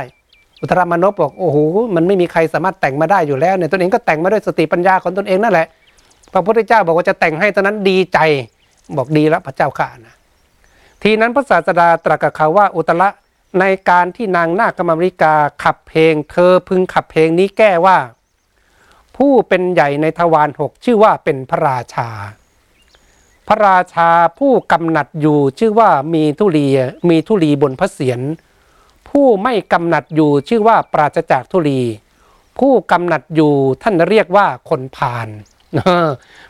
[0.62, 1.58] อุตรามานพบอกโอ้โห
[1.96, 5.68] มันไม่มีใครสามารถแต่งมาได้อยู่แล้วเนี่ยตนเองก็แต่งมาด้วยสติปัญญาของตนเองนั่นแหละ
[6.34, 8.20] พระพุทธเจ้าบอกว่าจะแต่งให้ตอนนั้นดีใจ
[8.98, 10.16] บอกดีแล้วพระเจ้าข่านะ
[11.04, 13.10] ทีนั้นพระศาสดาตรัสกับเขาว่าอุตระ
[13.60, 17.98] ในการที่นางนาคกรรมริกาขับเพลง เธอพึงขับเพลงนี้แก้ว่า
[19.18, 22.10] ผู้เป็นใหญ่ในทวารหกชื่อว่าเป็นพระราชา
[23.48, 26.68] พระราชาผู้กำหนัดอยู่ชื่อว่ามีทุลี
[27.10, 28.20] มีทุลีบนพระเศียร
[29.10, 31.82] ผู้ไม่กำหนัดอยู่ชื่อว่าปราศจากทุลี
[32.60, 33.54] ผู้กำหนัดอยู่
[33.84, 35.28] ท่านเรียกว่าคนพาล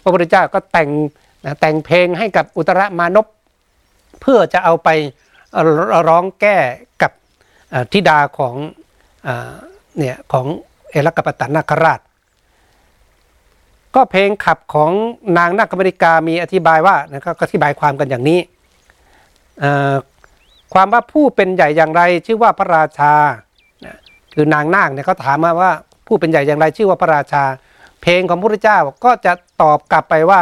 [0.01, 0.89] พระพุทธเจ้าก็แต่ง
[1.60, 3.27] แต่งเพลงให้กับอุตรมานพ
[4.21, 4.89] เพื่อจะเอาไป
[6.08, 6.58] ร้องแก้
[7.01, 7.12] กับ
[7.91, 8.56] ธิดาของ
[9.23, 9.30] เอ
[9.97, 10.45] เนี่ยของ
[10.89, 11.99] เอรักกปตนาคราช
[13.97, 14.91] ก็เพลงขับของ
[15.38, 18.39] นางนาคมริกามีอธิบายว่านะก็อธิบายความกันอย่างนี้
[20.73, 23.13] ความว่าผู้เป็นใหญ่อย่างไร ชื่อว่าพระราชา
[23.86, 23.95] นะ
[24.33, 25.71] คือนางนาคเนี่ยเขาถามมาว่า
[26.07, 27.43] ผู้เป็นใหญ่อย่างไรชื่อว่าพระราชา
[28.01, 30.41] เพลงของพระพุทธเจ้าก็จะตอบกลับไปว่า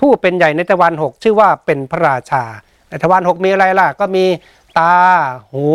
[0.00, 2.42] ผู้เป็นใหญ่ในทวารหกชื่อว่าเป็นพระราชา
[2.88, 4.24] ในทวารหกมีอะไรล่ะ ก็มี
[4.78, 4.94] ตา
[5.52, 5.66] หู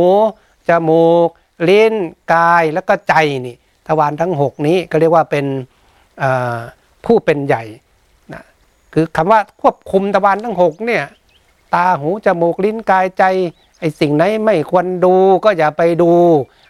[0.70, 1.30] จมูก
[1.70, 1.94] ลิ้น
[2.34, 3.14] กายแล้วก็ใจ
[3.46, 3.56] นี่
[3.88, 5.46] ทวารทั้งหกนี้ก็เรียกว่าเป็น
[6.24, 6.26] อ
[7.06, 7.64] ผู้เป็นใหญ่
[8.34, 8.44] นะ
[8.94, 11.04] คือคำว่าควบคุมทวารทั้งหกเนี่ย
[11.74, 13.24] ตาหูจมูกลิ้นกายใจ
[13.80, 16.12] ไอ้สิ่งไหนไม่ควรดูก็อย่าไปดู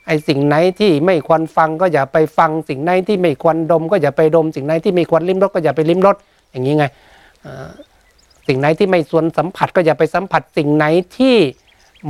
[0.08, 6.16] ไอ้สิ่งไหนที่ไม่ควรฟังก็อย่าไปฟัง สิ่งไหนที่ไม่ควรดม ก็อย่าไปดม สิ่งไหนที่ไม่ควรลิ้มรสก็อย่าไปลิ้มรส
[6.52, 6.86] อย่างนี้ไง
[8.48, 10.86] สิ่งไหนที่ไม่ส่วนสัมผัสก็อย่าไปสัมผัส สิ่งไหน
[11.18, 11.36] ที่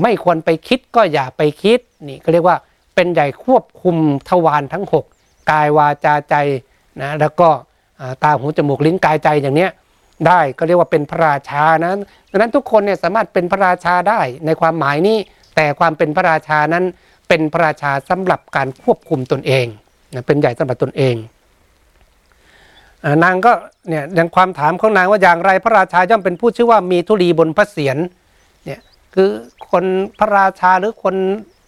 [0.01, 2.57] ไม่ควรไปคิดก็อย่าไปคิดนี่ก็เรียกว่า
[2.95, 3.95] เป็นใหญ่ควบคุม
[4.29, 6.36] ทวารทั้ง 6 กายวาจาใจ
[7.01, 7.49] นะแล้วก็
[8.24, 9.72] ตาหูจมูกลิ้นกายใจอย่างเนี้ย
[10.28, 11.94] ได้ก็เรียกว่าเป็นพระราชานะ
[12.32, 15.18] ดังนั้นทุกคนเนี่ยสามารถเป็นพระราชาได้ในความหมายนี้
[15.56, 16.84] แต่ความเป็นพระราชานั้น
[17.28, 19.66] เป็นพระราชาสำหรับการควบคุมตนเอง
[20.14, 21.16] นะเป็นใหญ่สำหรับตนเอง
[23.24, 23.52] นางก็
[23.90, 27.98] เนี่ยอย่างความถามของนางว่าอย่างไรพระราชาย่อมเป็นผู้ชื่อว่ามีธุลีบนพระเศียร
[28.66, 28.80] เนี่ย
[29.14, 29.30] คือ
[29.72, 29.86] คน
[30.20, 31.16] พระราชาหรือคน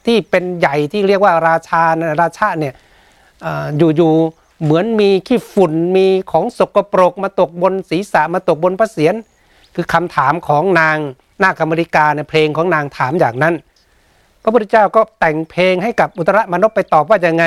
[0.06, 1.84] ที่เป็นใหญ่ที่เรียกว่าราชา
[2.22, 2.74] ราชาเนี่ย
[3.78, 9.16] อยู่ๆ เหมือนมีขี้ฝุ่นมีของสกปรกมาตกบนศีรษะมาตกบนพระเศียร
[9.76, 10.98] คือคำถามของนาง
[11.44, 13.54] นาคอเมริกาในเพลงของนางถามอย่างนั้น
[14.42, 17.46] พระพุทธเจ้าก็แต่งเพลงให้กับอุตรมนพไปตอบว่ายังไง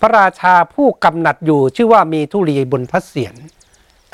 [0.00, 3.34] พระราชาผู้กำหนัดอยู่ชื่อว่ามีทุลีบนพระเศียร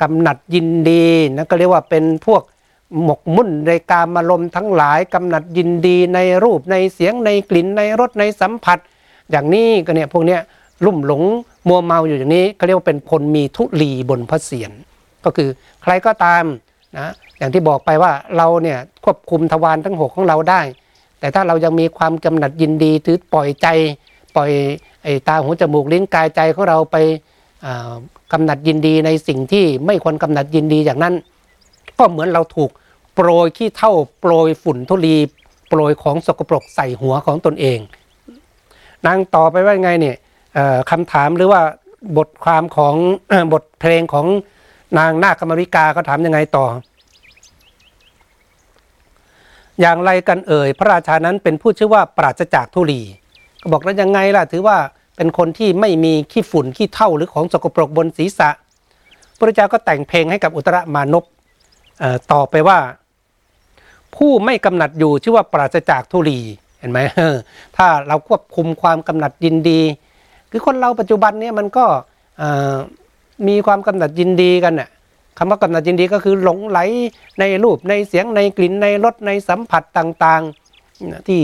[0.01, 2.41] กำหนัดยินดีนะก็เรียกว่าเป็นพวก
[3.03, 8.77] หมกมุ่นในการมารมทั้งหลายกำหนัดยินดีในรูปในเสียงในกลิ่นในรสในสัมผัส
[9.31, 10.41] อย่างนี้ก็เนี่ยพวกเนี้ย
[10.85, 11.23] ลุ่มหลง
[11.67, 14.71] มัวเมาอยู่อย่างนี้เขาเรียกว่าเป็นคนมีทุลีบนพระเศียร
[15.25, 15.49] ก็คือ
[15.83, 16.43] ใครก็ตาม
[16.97, 20.61] นะอย่างที่บอกไปว่าเราเนี่ยควบคุมทวารทั้งหกของเราได้
[21.19, 23.67] แต่ถ้าเรายังมีความกำหนัดยินดีถือปล่อยใจ
[24.35, 24.49] ปล่อย
[25.03, 26.97] ไอ้ตาหูจมูกลิ้นกายใจของเราไป
[28.33, 31.13] กำหนัดยินดีในสิ่งที่ไม่ควรกำหนัดยินดีอย่างนั้น
[31.99, 32.69] ก็เหมือนเราถูก
[33.15, 35.15] โปรยขี้เท่าโปรยฝุ่นทุลี
[35.69, 37.79] โปรยของสกปรกใส่หัวของตนเอง
[39.05, 40.15] นางต่อไปว่าไงเนี่ย
[40.89, 41.61] คำถามหรือว่า
[42.17, 42.95] บทความของ
[43.53, 44.25] บทเพลงของ
[44.97, 46.65] นางนาคกรรมริกาเขาถามยังไงต่อ
[49.79, 53.01] อย่างไรกันเอ่ย พระราชานั้นเป็นผู้ชื่อว่าปราศจากทุลี
[53.61, 54.77] ก็บอกแล้วยังไงล่ะ ถือว่า
[55.15, 58.49] เป็นคนที่ไม่มีขี้ฝุ่นขี้เท่าหรือของสกปรกบนศีรษะ
[59.37, 61.23] พระเจ้าก็แต่งเพลงให้กับอุตรมานพ
[62.31, 62.79] ต่อไปว่า
[64.15, 66.39] ผู้ไม่กำหนัดอยู่ชื่อว่าปราศจากทุลี
[66.79, 66.99] เห็นไหม
[67.77, 69.81] ถ้าเราควบคุมความกำหนัดยินดี
[70.55, 71.85] คือคนเราปัจจุบันเนี่ยมันก็
[73.47, 74.89] มีความกำหนัดยินดีกันน่ะ
[75.37, 76.79] คำว่ากำหนัดยินดีก็คือหลงไหล
[77.39, 81.41] ในรูปในเสียงในกลิ่นในรสในสัมผัสต่างๆ ที่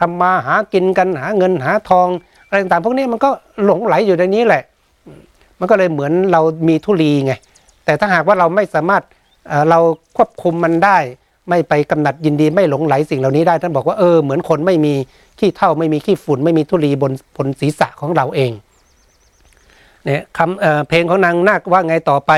[0.00, 2.08] ทำมาหากินกันหาเงินหาทอง
[2.46, 3.30] อะไรต่างๆพวกนี้มันก็
[3.64, 4.62] หลงไหลอยู่ในนี้แหละ
[5.58, 7.32] มันก็เลยเหมือนเรามีทุลีไง
[7.84, 9.02] แต่ถ้าหากว่าเราไม่สามารถ
[9.70, 9.78] เรา
[10.16, 10.98] ควบคุมมันได้
[11.48, 14.94] ไม่ไปกำหนัดยินดีไม่หลงไหลสิ่งเหล่านี้ได้ ท่านบอกว่าเออเหมือนคนไม่มี
[15.38, 18.52] ขี้เท่าไม่มีขี้ฝุ่น ไม่มีทุลีบนบนศีรษะของเราเอง
[20.04, 22.32] เนี่ยคำเเพลงของนางนาคว่าไงต่อไป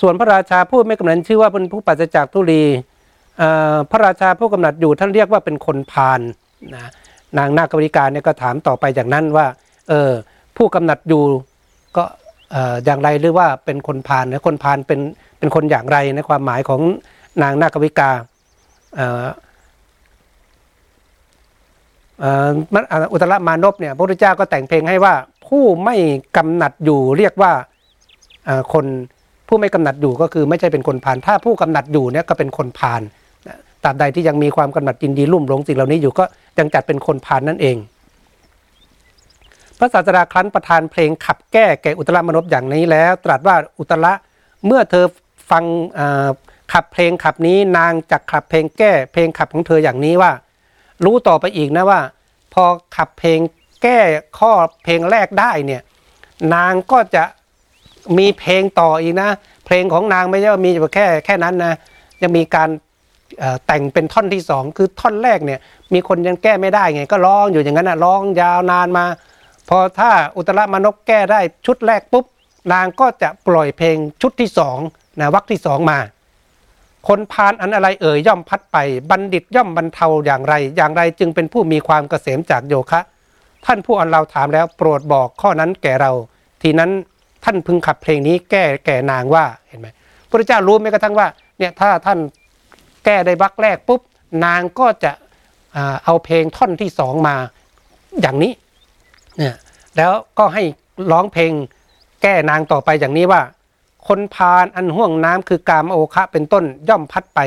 [0.00, 2.62] ส่วนพระราชาผู้ไม่กำหนัดชื่อว่าเป็นผู้ปัจจากทุลี
[3.90, 6.20] พระราชาผู้กำหนัดอยู่ท่านเรียกว่าเป็นคนพาล
[6.74, 6.90] นะ
[7.38, 9.46] นางนาคบริการเนี่ยก็ถามต่อไปอย่างนั้นว่า
[9.88, 10.12] เออ
[10.56, 11.22] ผู้กำหนัดอยู่
[11.96, 12.04] ก็
[12.84, 15.00] อย่างไรหรือว่าเป็นคนพาลนะคนพาลเป็น
[15.38, 16.80] เป็นคนอย่างไรในความหมายของ
[17.42, 18.10] นางนาควิกา
[23.12, 25.14] อุตรมานพเนี่ยพระพุทธเจ้าก็แต่งเพลงให้ว่า
[25.48, 25.96] ผู้ไม่
[26.36, 27.52] กำหนัดอยู่เรียกว่า
[28.72, 28.86] คน
[29.48, 33.02] ผู้ไม่กำหนัดอยู่ก็คือไม่ใช่เป็นคนพาลถ้าผู้กำหนัดอยู่เนี่ยก็เป็นคนพาล
[33.84, 36.24] ตราบใดที่ยังมีความกำหนัดยินดีรุ่มหลงสิ่งเหล่านี้อยู่ก็
[36.58, 37.76] ยังจัดเป็นคนพาลนนั่นเอง
[39.80, 44.12] พระศาสดาครั้นประทานเพลงขับแก้แก่อุตรมนพอย่างนี้แล้ว ตรัสว่าอุตระ
[44.66, 45.04] เมื่อเธอ
[45.50, 45.64] ฟัง
[46.72, 50.32] ขับเพลงขับนี้นางจะขับเพลงแก้เพลงขับของเธออย่างนี้ว่า
[51.04, 52.00] รู้ต่อไปอีกนะว่า
[52.54, 52.64] พอ
[52.96, 53.38] ขับเพลง
[53.82, 53.98] แก้
[54.38, 54.52] ข้อ
[54.84, 55.82] เพลงแรกได้เนี่ย
[56.54, 57.24] นางก็จะ
[58.18, 59.30] มีเพลงต่ออีกนะ
[59.66, 61.74] เพลงของนางไม่ใช่ว่ามีแค่แค่นั้นนะ
[62.22, 62.70] ยังมีการ
[63.66, 65.60] แต่งเป็นท่อนที่สองคือท่อนแรกเนี่ย
[65.94, 69.04] มีคนยังแก้ไม่ได้ไง ก็ร้องอยู่อย่างนั้นนะร้องยาวนานมา
[69.72, 72.24] พอถ้าอุตรมานกแก้ได้ชุดแรกปุ๊บ
[72.72, 74.78] นางก็จะปล่อยเพลงชุดที่สอง
[75.20, 75.98] นะวรรคที่สองมา
[77.08, 78.76] คนพานอันอะไรเอ่ยย่อมพัดไป
[79.10, 83.00] บัณฑิตย่อมบรรเทาอย่างไร อย่างไรจึงเป็นผู้มีความเกษมจากโยคะ
[83.66, 86.12] ท่านผู้อันเราถามแล้วโปรดบอกข้อนั้นแก่เรา
[86.62, 86.90] ทีนั้น
[87.44, 89.88] ท่านพึงขับเพลงนี้แก้แก่นางว่าเห็นไหม
[90.28, 91.28] พระเจ้ารู้ไหมกระทั่งว่า
[91.58, 92.18] เนี่ยถ้าท่าน
[93.04, 94.00] แก้ได้วรรคแรกปุ๊บ
[94.44, 95.12] นางก็จะ
[96.04, 97.36] เอาเพลงท่อนที่สองมา
[98.20, 98.52] อย่างนี้
[99.38, 99.54] เนี่ย
[99.96, 100.62] แล้วก็ให้
[101.12, 101.52] ร้องเพลง
[102.22, 103.42] แก้นางต่อไปอย่างนี้ว่า
[104.08, 107.40] คนพาลอันห่วงน้ำคือกามโอคะเป็นต้นย่อมพัดไป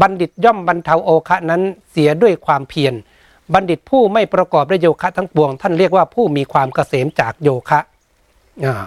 [0.00, 2.94] บัณฑิตย่อมบรรเทาโอคะนั้นเสียด้วยความเพียร
[3.54, 7.80] บัณฑิตผู้ไม่ประกอบด้วยโยคะทั้งปวง ท่านเรียกว่าผู้มีความเกษมจากโยคะ
[8.64, 8.86] อ่า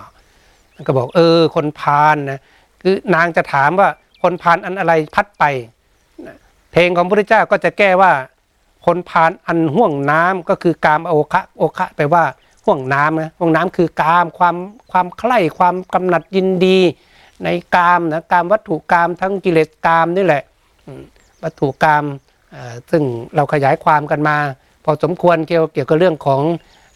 [0.87, 2.39] ก็บอกเออ คนพาลนะ
[2.81, 3.89] คือนางจะถามว่า
[4.23, 5.43] คนพาลอันอะไรพัดไป
[6.71, 8.11] เพลงของพระพุทธเจ้าก็จะแก้ว่า
[8.85, 12.23] คนพาลอันห่วงน้ำก็คือกามโอคะโอคะแปลว่า
[12.65, 14.55] ห่วงน้ำนะห่วงน้ำคือกามความ
[14.91, 16.79] ความใคร่ความกำหนัดยินดี
[17.43, 20.43] ในกามนะกามวัตถุกามทั้งกิเลสกามนี่แหละ
[21.43, 22.03] วัตถุกาม
[22.91, 23.03] ซึ่ง
[23.35, 24.37] เราขยายความกันมา
[24.83, 26.41] พอสมควรเกี่ยวเกี่ยวกับเรื่องของ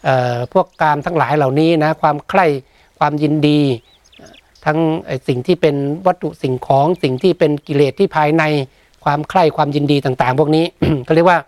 [0.08, 2.46] ออพวกกามทั้งหลายเหล่านี้นะความใคร่
[2.98, 3.60] ความยินดี
[4.66, 4.78] ทั้ง
[5.28, 8.42] สิ่งที่เป็นวัตถุสิ่งของสิ่งที่เป็นกิเลสที่ภายใน
[9.04, 10.64] ความใคร่ความยินดีต่าง ๆ พวกนี้
[11.06, 11.38] ก็เรียกว่า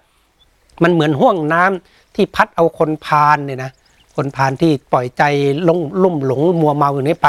[0.82, 3.70] มันเหมือนห่วงน้ำที่พัดเอาคนพาลเนี่ยนะ
[4.16, 5.22] คนพาลที่ปล่อยใจ
[5.68, 7.28] ลงลุ่มหลงมัวเมาอยู่นี้ไป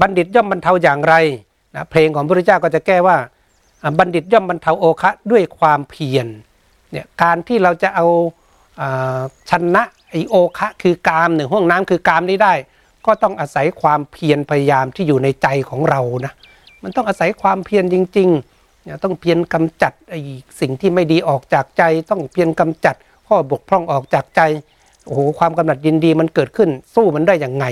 [0.00, 1.14] บัณฑิตย่อมบรรเทาอย่างไร
[1.74, 3.16] นะเพลงของพระพุทธเจ้าก็จะแก้ว่า
[3.98, 6.26] บัณฑิตย่อมบรรเทาโอคะด้วยความเพียร
[6.92, 8.06] เนี่ยการที่เราจะเอา
[8.80, 8.82] อ
[9.50, 12.54] ชนะไอโอคะคือกามหนึ่งห้องน้ำคือกามนี้ได้
[13.06, 16.32] ก็ต้องอาศัยความเพียรพยายามที่อยู่ในใจของเรานะ
[16.82, 18.47] มันต้องอาศัยความเพียรจริง ๆ
[19.04, 20.14] ต้องเพียรกำจัดไอ
[20.60, 22.96] สิ่งที่ไม่ดีออกจากใจ ต้องเพียรกำจัด
[23.26, 24.40] ข้อบกพร่องออกจากใจ
[25.04, 27.66] โอ้โหความกำหนัดยินดีมันเกิดขึ้นสู้มันได้อย่างไง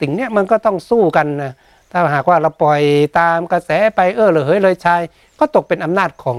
[0.00, 1.52] สิ่งเนี้ยมันก็ต้องสู้กันนะ
[1.92, 2.80] ถ้าหากว่าเราปล่อย
[3.18, 5.00] ตามกระแสไปเออเลยเฮ้ยเลยชาย
[5.38, 6.38] ก็ตกเป็นอำนาจของ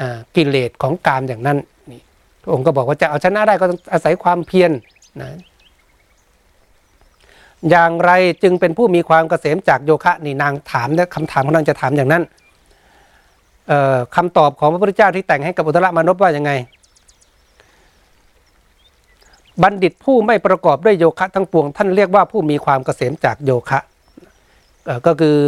[0.00, 0.02] อ
[0.36, 1.58] กิเลสของกามอย่างนั้น
[1.90, 2.00] นี่
[2.42, 4.70] พระองค์ก็บอกว่าจะเอาชนะได้ก็ต้องอาศัยความเพียร
[5.22, 5.30] นะ
[7.70, 8.10] อย่างไร
[8.42, 12.22] จึงเป็นผู้มีความเกษมจากโยคะนี่นางถามเนี่ยคำถามของนางจะถามอย่างนั้น
[14.16, 16.52] คำตอบของพระพุทธเจ้าที่แต่งให้กับอุตรมานพว่ายังไง
[19.62, 23.80] บัณฑิตผู้ไม่ประกอบด้วยโยคะทั้งปวง ท่านเรียกว่าผู้มีความเกษมจากโยคะ
[25.06, 25.38] ก็คือ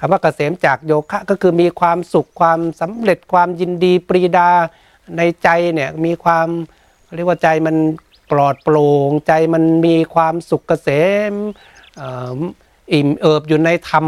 [0.00, 4.50] คำว่าเกษมจากโยคะก็คือมีความสุขความสำเร็จความยินดีปรีดา
[5.16, 6.48] ในใจเนี่ยมีความ
[7.14, 7.76] เรียกว่าใจมัน
[8.30, 10.88] ปลอดโปร่งใจมันมีความสุขเกษ
[11.30, 11.34] ม
[12.00, 12.02] อ
[12.36, 12.38] อ
[12.92, 14.06] อิ่มเอิบอยู่ในธรรม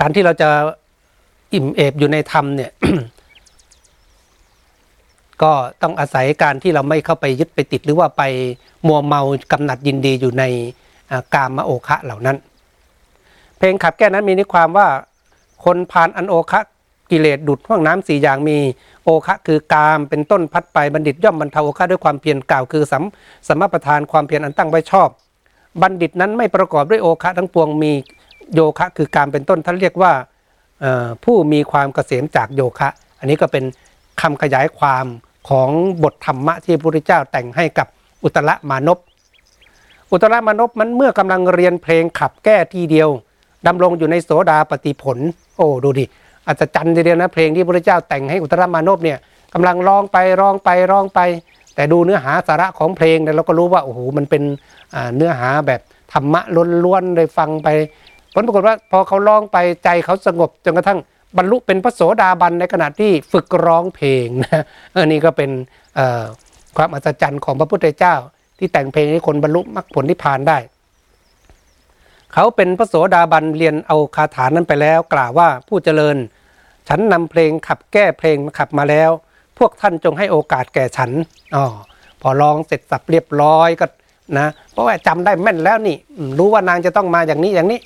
[0.00, 0.48] การที่เราจะ
[1.54, 2.70] อิ่มเอบอยู่ในธรรมเนี่ย
[5.42, 8.22] ก็ต้องอาศัยการที่เราไม่เข้าไปยึดไปติดหรือว่าไป
[8.86, 10.44] มัวเมากำหนัดยินดีอยู่ใน
[11.34, 12.36] กามโอคะเหล่านั้น
[13.58, 14.88] เพลงขับแก้นั้นมีนิความว่า
[15.64, 16.60] คนพานอันโอคะ
[17.10, 18.58] กิเลสดุดห้วงน้ำสี่อย่างมี
[19.04, 23.02] โอคะคือกามเป็นต้นพัดไปบัณฑิตย่อมบรรเทาโอคะด้วยความเพียรกล่าวคือสัม
[23.48, 25.08] สมประธานความเพียรอันตั้งไว้ชอบ
[25.82, 27.92] บัณฑิตนั้นไม่ประกอบด้วยโอคะทั้งปวงมี
[28.54, 30.12] โยคะคือกามเป็นต้นท่านเรียกว่า
[31.24, 33.64] ผู้มีความเกษมจากโยคะ อันนี้ก็เป็น
[34.20, 35.06] คำขยายความ
[35.48, 35.70] ของ
[36.02, 37.86] บทธรรมะที่พระพุทธเจ้าแต่งให้กับ
[38.24, 38.98] อุตรมานพ
[40.12, 43.08] อุตรมานพมันเมื่อกำลังเรียนเพลงขับแก้ทีเดียว
[43.66, 45.18] ดำรงอยู่ในโสดาปฏิผล
[45.56, 46.04] โอ้ดูดิ
[46.46, 49.18] อัศจรรย์ทีเดียวนะเพลงที่พระพุทธเจ้าแต่งให้อุตรมานพเนี่ย
[49.54, 51.20] กำลังร้องไปร้องไปร้องไป
[51.74, 54.42] แต่ดูเนื้อหาสาระของเพลงเนี่ยเราก็รู้ว่าโอ้โหมันเป็น
[55.16, 55.80] เนื้อหาแบบ
[56.12, 56.40] ธรรมะ
[56.84, 57.68] ล้วนๆเลยฟังไป
[58.40, 60.98] ลปรากฏว่าพอเขาร้องไปใจเขาสงบจนกระทั่ง
[61.36, 64.62] บรรลุเป็นพระโสดาบันในขณะที่ฝึกร้องเพลงนะ
[64.94, 65.50] ออนี่ก็เป็น
[66.76, 68.14] ความอัศจรรย์ของพระพุทธเจ้า
[68.58, 70.58] ที่แต่งเพลงให้คนบรรลุมรรคผลนิพพานได้
[72.34, 76.16] เขาเป็นพระโสดาบันเรียนเอาคาถานั้นไปแล้ว กล่าวว่าผู้เจริญ
[76.88, 79.10] ฉันนำเพลงขับแก้เพลงขับมาแล้ว
[79.58, 81.10] พวกท่านจงให้โอกาสแก่ฉัน
[81.56, 81.64] อ๋อ
[82.22, 83.86] พอร้องเสร็จสับเรียบร้อยก็
[84.38, 85.96] นะเพราะว่าจำได้แม่นแล้วนี่
[86.38, 87.78] รู้ว่านางจะต้องมาอย่างนี้อย่างนี้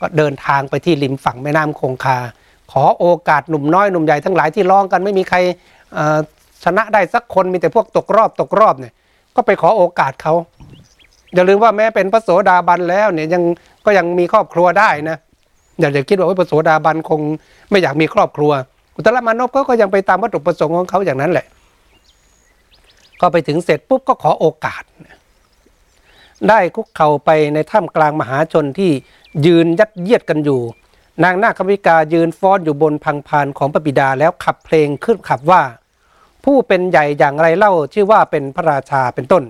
[0.00, 2.18] ก็เดินทางไปที่ริมฝั่งแม่น้ำคงคา
[2.72, 5.38] ขอโอกาสหนุ่มน้อยหนุ่มใหญ่ทั้งหลายที่ร้องกันไม่มีใคร
[6.64, 8.92] ชนะได้สักคนมีแต่พวกตกรอบตกรอบเนี่ย
[9.36, 10.34] ก็ไปขอโอกาสเขา
[11.34, 13.42] อย่าลืมว่าแม้เป็นพระโสดาบันแล้วเนี่ยยัง
[13.86, 15.16] ก็ยังมีครอบครัวได้นะ
[15.80, 17.20] อย่าอย่าคิดว่าพระโสดาบันคง
[17.70, 18.52] ไม่อยากมีครอบครัว
[18.96, 21.46] อุตตรมานพก็ก็ยังไปตามวัตถุประสงค์ของเขาอย่างนั้นแหละ
[23.20, 24.82] ก็ไปถึงเสร็จปุ๊บก็ขอโอกาส
[26.48, 28.90] ได้คุกเข่าไปในถ้ำกลางมหาชนที่
[29.46, 30.60] ยืนยัดเยียดกันอยู่
[31.24, 35.62] นางนาควิกายืนฟ้อนอยู่บนพังพานของพระบิดาแล้วขับเพลงขึ้นขับว่า
[36.44, 39.42] ผู้เป็นใหญ่อย่างไรเล่าชื่อว่าเป็นพระราชาเป็นต้น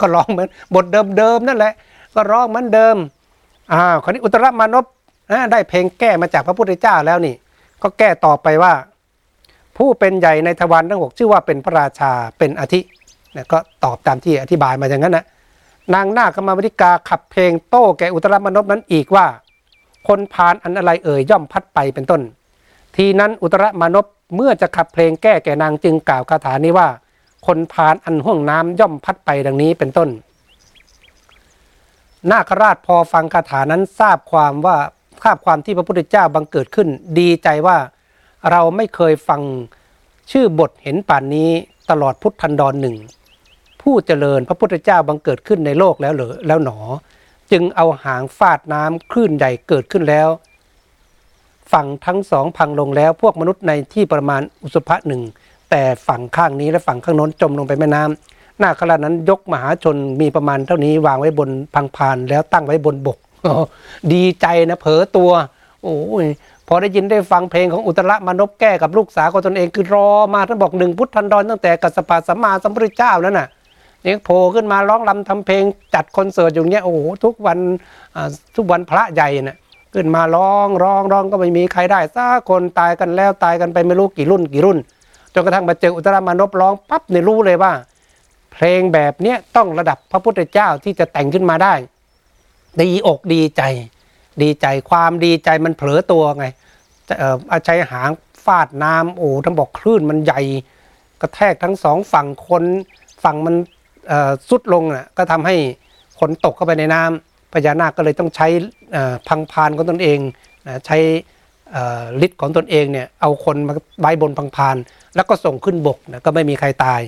[0.00, 0.84] ก็ร้องเหมือนบท
[1.18, 1.72] เดิมๆนั่นแหละ
[2.14, 2.96] ก็ร้องเหมือนเดิม
[3.72, 4.84] อ่าคราวนี้อุตรมานพ
[5.52, 7.34] ได้เพลงแก้มาจากพระพุทธเจ้าแล้วนี่
[7.82, 8.72] ก็แก้ต่อไปว่า
[9.76, 12.80] ผู้เป็นใหญ่ในทวารทั้งหกชื่อว่าเป็นพระราชาเป็นอาทิ
[13.36, 15.24] นะก็ตอบตามที่อธิบายมาอย่างนั้นนะ
[15.94, 19.26] นางนาคมาวริกาขับเพลงโต้แก่อุตรมนพนั้นอีกว่า
[20.08, 22.20] คนพาลอันอะไรเอ่ยย่อมพัดไปเป็นต้น
[22.96, 26.88] ทีนั้นอุตรมนพเมื่อจะขับเพลงแก้แก่นางจึงกล่าวคาถานี้ว่า
[27.46, 30.08] คนพาลอันห่วงน้ำย่อมพัดไปดังนี้เป็นต้น
[32.30, 34.76] นาคราชพอฟังคาถานั้นทราบความว่า
[35.22, 37.78] ทราบความที่พระพุทธเจ้าบังเกิดขึ้น ดีใจว่า
[38.50, 39.40] เราไม่เคยฟัง
[40.30, 41.50] ชื่อบทเห็นป่านนี้
[41.90, 42.96] ตลอดพุทธันดรหนึ่ง
[43.82, 46.78] ผู้เจริญพระพุทธเจ้าบังเกิดขึ้นในโลกแล้วหรือแล้วหนอ
[47.52, 50.28] จึงเอาหางฟาดน้ำคลื่นใหญ่เกิดขึ้นแล้ว
[51.72, 55.22] ฝั่งทั้งสองพังลงแล้วพวกมนุษย์ในที่ประมาณอุสภะหนึ่ง
[55.70, 63.18] แต่ฝั่งข้างนี้และฝั่งข้างโน้นจมลงไปแม่น้ำหน้าขณะนั้นยกมหาชนมีประมาณเท่านี้วางไว้บนพังพานแล้วตั้งไว้บนบก
[64.12, 65.30] ดีใจนะเผลอตัว
[65.82, 66.26] โอ้ย
[66.68, 73.48] พอได้ยินได้ฟังเพลงของอุตรมานพแก้กับลูกสาวของตนเองคือรอมาท่านบอกหนึ่งพุทธันดรตั้งแต่กัสปะสัมมาสัมพุทธเจ้าแล้วน่ะ
[74.04, 77.58] นี่โผล่ขึ้นมาร้องรำทำเพลง จัดคอนเสิร์ตอย่างเงี้ยโอ้โหทุกวัน
[78.56, 79.58] ทุกวันพระใหญ่น่ะ
[79.94, 84.78] ขึ้นมาร้องร้องร้องก็ไม่มีใครได้สักคนตายกันแล้วตายกันไปไม่รู้กี่รุ่นกี่รุ่น
[85.34, 87.72] จนกระทั่งมาเจออุตรามานพร้องปั๊บเนี่ยรู้เลยว่า
[88.52, 91.74] เพลงแบบเนี้ยต้องระดับพระพุทธเจ้าที่จะแต่งขึ้นมาได้
[92.80, 93.62] ดีอกดีใจ
[94.42, 96.46] ดีใจความดีใจมันเผลอตัวไง
[97.52, 98.10] อาชัยหาง
[98.44, 100.40] ฟาดน้ำโอ้ทั้งบอกคลื่นมันใหญ่
[101.20, 102.64] กระแทกทั้งสองฝั่งคน
[103.24, 103.54] ฝั่งมัน
[104.48, 105.56] สุดลงนะก็ทำให้
[106.20, 108.48] คนตกเข้าไปในน้ำพญานาคก็เลยต้องใช้
[109.28, 110.18] พังพานของตนเอง
[110.86, 110.98] ใช้
[112.26, 114.76] ฤทธิ์ของตนเองเนี่ยเอาคนมาใบบนพังพาน
[115.14, 117.00] แล้วก็ส่งขึ้นบกนะก็ไม่มีใครตาย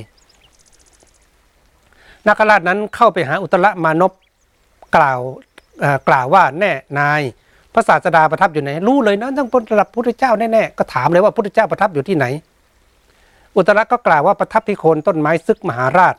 [2.27, 4.13] นาคราชนั้นเข้าไปหาอุตรมานพ
[4.97, 5.21] กล่าว
[6.09, 7.21] กล่าวว่าแน่นาย
[7.75, 12.27] พระศาสดาประทับอยู่ไหนรู้เลยนะทั้งระดับพุทธเจ้าแน่ๆก็ถามเลยว่าพุทธเจ้าประทับอยู่ที่ไหน
[13.57, 16.15] อุตรก็กล่าวว่าประทับที่โคนต้นไม้ซึกมหาราช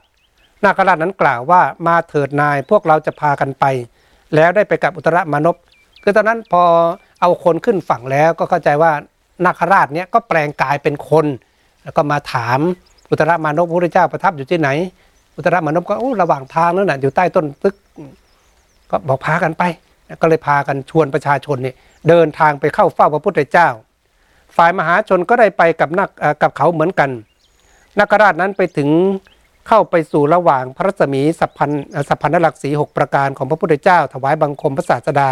[0.63, 3.65] นาคราชนั้นกล่าวว่ามาเถิดนายพวกเราจะพากันไป
[4.36, 5.56] แล้วได้ไปกับอุตรมานพ
[6.04, 6.63] คือตอนนั้นพอ
[7.21, 8.91] เอาคนขึ้นฝั่งแล้วก็เข้าใจว่า
[9.45, 11.26] นาคราชเนี้ยก็แปลงกายเป็นคน
[11.84, 12.60] แล้วก็มาถาม
[13.10, 14.69] อุตรมานพพระพุทธเจ้าประทับอยู่ที่ไหน
[15.36, 17.76] อุตรมานพก็ระหว่างทางนั่นแหะอยู่ใต้ต้นตึก
[18.89, 19.63] ก็บอกพากันไป
[20.21, 21.76] ก็เลยพากันชวนประชาชนเนี่ย
[22.10, 23.67] เดินทางไปเข้าเฝ้าพระพุทธเจ้า
[24.56, 26.10] ฝ่ายมหาชนก็ได้ไปกับนัก
[26.41, 27.10] กับเขาเหมือนกัน
[27.99, 28.89] นักราชนั้นไปถึง
[29.67, 31.71] เข้าไปสู่ระหว่างพระรัศมีสัพพัน
[32.10, 35.30] สัพพันนลักษีหกประการของพระพุทธเจ้า ถวายบังคมพระศาสดา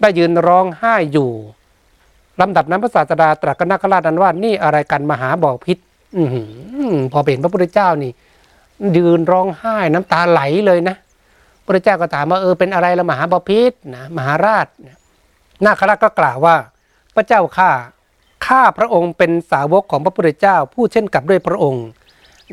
[0.00, 1.30] ได้ยืนร้องไห้อยู่
[2.40, 5.78] ลำดับนั้นพระศาสดาตรัสกับนักราชนั้นว่านี่อะไรกันมหาบอพิษ
[6.16, 6.18] อ
[7.12, 8.12] พอเห็นพระพุทธเจ้านี่
[8.96, 10.96] ยืนร้องไห้น้ำตาไหลเลยนะ
[11.64, 14.66] พระเจ้าก็ถามว่าเออเป็นอะไรละมหาบพิษนะมหาราช
[15.64, 16.56] นาคราชก็กล่าวว่า
[17.14, 17.70] พระเจ้าข้า
[18.46, 21.84] ข้าพระองค์เป็นสาวกของพระพุทธเจ้า ผู้เช่นกับด้วยพระองค์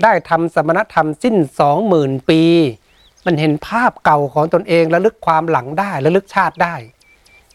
[0.03, 2.41] ได้ทำสมณธรรมสิ้นสองหมื่นปี
[3.25, 6.75] มันเห็นภาพเก่าของตนเองระลึกความหลังได้ระลึกชาติได้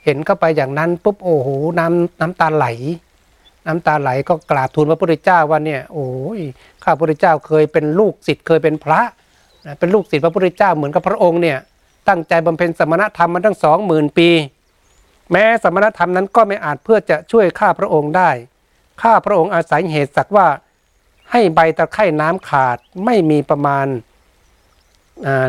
[0.05, 2.67] เห็นเข้าไปอย่างนั้นปุ๊บโอ้โหน้ำน้ำตาไหล
[3.67, 6.41] น้ำตาไหลก็กราบทูลพระพุทธเจ้าว่าเนี่ยโอ้ย
[6.85, 9.01] ข้าพระพุทธเจ้าเคยเป็นลูกศิษย์เคยเป็นพระ
[9.79, 11.59] เป็นลูกศิษย์พระพุทธเจ้าเหมือนกับพระองค์เนี่ย
[12.09, 14.29] ตั้งใจบำเพ็ญสมณธรรมมาตั้งสองหมื่นปี
[15.33, 18.31] แม้สมณธรรมนั้นก็ไม่อาจเพื่อจะช่วยข้าพระองค์ได้
[19.03, 20.47] ข้าพระองค์อาศัยเหตุสักว่า
[21.31, 23.87] ให้ใบตะไคร่น้ำขาดไม่มีประมาณ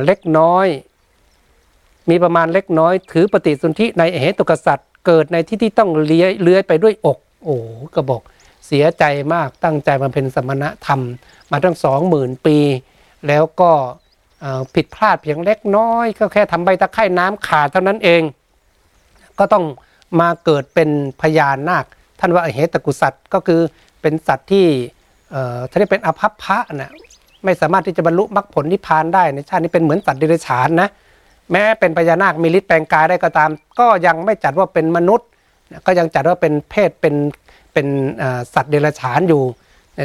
[0.05, 0.67] เล็กน้อย
[2.09, 7.55] มีประมาณเล็กน้อย ถือปฏิสนธิในเหตุกษัตริย์เกิดในที่ที่ต้องเลื้อยเลื้อยไปด้วยอก โอ้
[7.95, 8.21] กระบอก
[8.67, 11.01] เสียใจมากตั้งใจบำเพ็ญสมณธรรม
[11.51, 12.57] มาตั้งสองหมื่นปี
[13.27, 13.71] แล้วก็
[14.75, 18.21] ผิดพลาดเพียงเล็กน้อย ก็แค่ทำใบตะไคร่น้ำขาดเท่านั้นเอง
[19.39, 19.65] ก็ต้อง
[20.19, 20.89] มาเกิดเป็น
[21.21, 21.85] พญานาค
[22.19, 23.61] ท่านว่าเหตุกุสัตว์ก็คือ
[24.01, 24.67] เป็นสัตว์ที่
[25.69, 26.91] ท่านเรียกเป็นอภัพพะนะ
[27.45, 30.89] ไม่สามารถที่จะบรรลุมรรคผลนิพพานได้ในชาตินี้เป็นเหมือนสัตว์เดรัจฉานนะ
[31.51, 33.49] แม้เป็นพญานาคมีฤทธิ์แปลงกายได้ก็ตาม
[33.79, 35.27] ก็ยังไม่จัดว่าเป็นมนุษย์
[35.85, 37.15] ก็ยังจัดว่าเป็นเพศเป็น
[37.73, 37.87] เป็น
[38.53, 39.41] สัตว์เดรัจฉานอยู่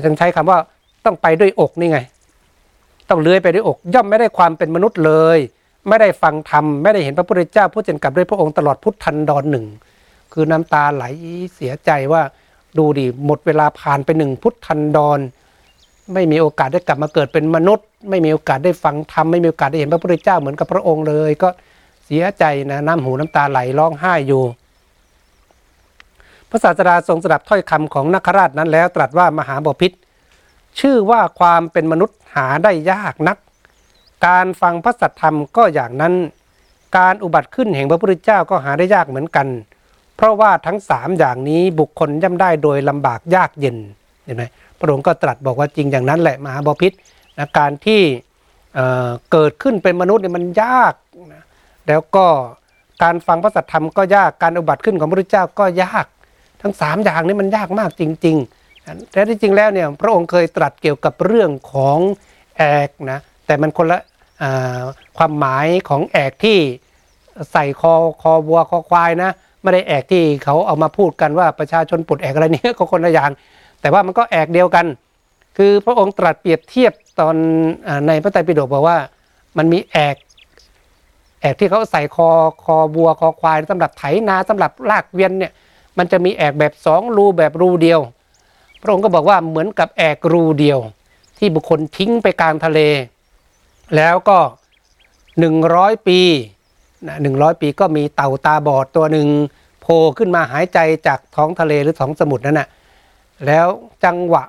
[0.04, 0.58] ต้องใช้คำว่า
[1.04, 1.98] ต้องไปด้วยอกนี่ไง
[3.08, 5.38] ต้องเลื้อยไปด้วยอก ย่อมไม่ได้ความเป็นมนุษย์เลย
[5.88, 9.66] ไม่ได้ฟังธรรมไม่ได้เห็นพระพุทธเจ้าผู้เจนกับด้วยพระองค์ตลอดพุทธันดรหนึ่ง
[10.32, 11.04] คือน้ำตาไหล
[11.54, 12.22] เสียใจว่า
[12.78, 15.20] ดูดิหมดเวลาผ่านไปหนึ่งพุทธันดร
[16.14, 21.48] ไม่มีโอกาสได้กลับมาเกิดเป็นมนุษย์ ไม่มีโอกาสได้ฟังธรรมไม่มีโอกาสได้เห็นพระพุทธเจ้าเหมือนกับพระองค์เลย ก็
[22.04, 24.42] เสียใจนะน้ำหูน้ำตาไหลร้องไห้อยู่
[26.50, 29.92] พระศาสดาทรงสดับถ้อยคำของนักราชนั้นแล้วตรัสว่ามหาบพิษ
[30.80, 33.36] ชื่อว่าความเป็นมนุษย์หาได้ยากนัก
[34.26, 36.14] การฟังพระสัทธรรมก็อย่างนั้น
[36.96, 39.46] การอุบัติขึ้นแห่งพระพุทธเจ้าก็หาได้ยากเหมือนกัน
[40.16, 43.76] เพราะว่าทั้งสามอย่างนี้บุคคลย่ำได้โดยลำบากยากเย็น
[44.24, 44.44] เห็นไหม
[44.78, 46.92] พระองค์ก็ตรัสบอกว่าจริงอย่างนั้นแหละมหาบพิษ
[47.38, 48.00] นะการที่
[48.74, 50.94] เเกิดขึ้นเป็นมนุษย์เนี่ยมันยาก
[51.34, 51.42] นะ
[51.88, 52.26] แล้วก็
[53.02, 56.06] การฟังพระสัทธรรมก็ยากการอุบัติขึ้นของพระพุทธเจ้าก็ยาก
[56.62, 61.98] ทั้งสามอย่างนี้มันยากมากจริงๆแต่ที่จริงแล้วเนี่ยพระองค์เคยตรัสเกี่ยวกับเรื่องของ
[62.56, 64.00] แอกนะแต่มันคนละ
[65.18, 66.58] ความหมายของแอกที่
[67.52, 69.30] ใส่คอคอวัวคอควายนะ
[69.62, 73.30] ไม่ได้แอกที่เขาเอามาพูดกันว่าประชาชนปลดแอกอะไรเนี่ยก็คนละอย่าง
[73.80, 74.86] แต่ว่ามันก็แอกเดียวกัน
[75.56, 77.34] คือพระองค์ตรัสเปรียบเทียบตอน
[78.06, 78.98] ในพระไตรปิฎกบอกว่า
[79.58, 80.16] มันมีแอก
[81.40, 82.28] แอกที่เขาใส่คอ
[82.64, 85.52] คอบัวคอควายสำหรับไถนาสำหรับลากเวียนเนี่ย
[85.98, 88.00] มันจะมีแอกแบบสองรูแบบรูเดียว
[88.80, 90.78] พระองค์ก็บอกว่าเหมือนกับแอกรูเดียว
[91.38, 92.80] ที่บุคคลทิ้งไปกลางทะเล
[93.96, 94.38] แล้วก็
[95.38, 96.20] หนึ่งร้อยปี
[97.22, 99.28] หนึ่งร้อยปีก็มีเต่าตาบอดตัวหนึ่ง
[99.82, 102.68] โผล่ขึ้นมาหายใจจากท้องทะเลหรือท้องสมุทรนั่นนะ
[103.46, 103.66] แล้ว
[104.04, 104.44] จังหวะ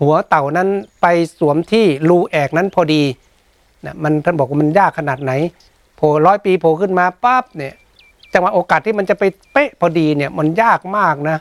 [0.00, 0.68] หัวเต่านั้น
[1.00, 1.06] ไป
[1.38, 3.02] สวมที่รูแอกนั้นพอดี
[3.84, 5.32] นะมันท่านบอกว่ามันยากขนาดไหน
[5.96, 7.74] โผล่ร้อยปีโผล่ขึ้นมาปั๊บเนี่ย
[8.32, 11.36] จังหวะโอกาสที่มันจะไปเป๊ะพอดีเนี่ยมันยากมากนะ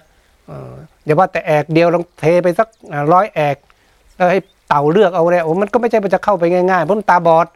[0.48, 0.74] เออ
[1.06, 2.68] อย่าว่าแต่แอกเดียวลองเทไปสัก
[3.14, 3.56] ร้อยแอก
[4.16, 7.48] แล้วให้เต่าเลือกเอาเนี่ยโอ้มันก็ไม่ใช่มันจะเข้าไปง่ายๆเพราะมันตาบอด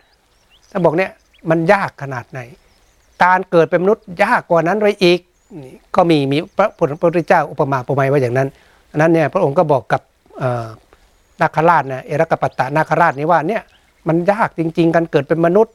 [0.71, 1.11] ถ้าบอกเนี่ย
[1.49, 2.39] มันยากขนาดไหน
[3.23, 5.19] การเกิดเป็นมนุษย์ยากกว่านั้นไปอีก
[5.95, 6.67] ก็มีมีพระ
[7.01, 8.47] พุทธเจ้าอุปมาอุปไมยไว้อย่างนั้น
[8.91, 10.01] อันนั้นเนี่ยพระองค์ก็บอกกับ
[11.41, 13.61] นาคราชนะเอรกปัตตานาคราชนี่ว่าเนี่ย
[14.07, 15.73] มันยากจริง ๆ การเกิดเป็นมนุษย์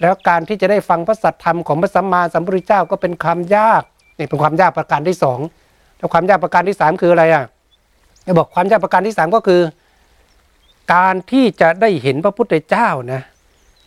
[0.00, 3.82] แล้วการที่จะได้ฟังพระสัทธรรมของพระสัมมาสัมพุทธเจ้าก็เป็นความยาก
[4.18, 5.38] นี่เป็นความยากประการที่สอง
[5.98, 7.44] แล้วความยากประการที่สามคืออะไรอะ
[8.26, 9.60] จะบอกความยากประการที่สามก็คือ
[10.94, 13.22] การที่จะได้เห็นพระพุทธเจ้านะ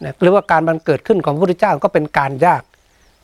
[0.04, 2.62] นะหรือว่าการบังเกิดขึ้นของพระพุทธเจ้าก็เป็นการยาก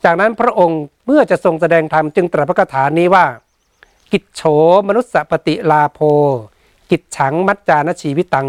[0.04, 3.26] จากนั้นพระองค์เมื่อจะทรงแสดงธรรมจึงตรัสพระคาถานี้ว่า
[4.12, 4.42] กิจโฉ
[4.88, 6.00] มนุสสปฏิลาโภ
[6.90, 8.48] กิจฉังมัจจานชีวิตัง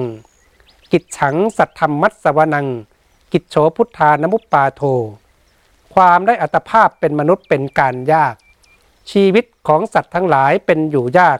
[0.92, 2.68] กิจฉังสัทธรรมมัสสวนัง
[3.34, 4.82] กิจโฉพุทธานมุปปาโท
[5.94, 8.36] ความได้อัตภาพเป็นมนุษย์เป็นการยาก
[9.12, 11.40] ชีวิตของสัตว์ทั้งหลายเป็นอยู่ยาก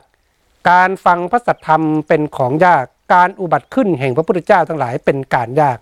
[0.70, 5.78] การฟังพระสัทธรรมเป็นของยาก การอุบัติขึ้นแห่งพระพุทธเจ้าทั้งหลายเป็นการยาก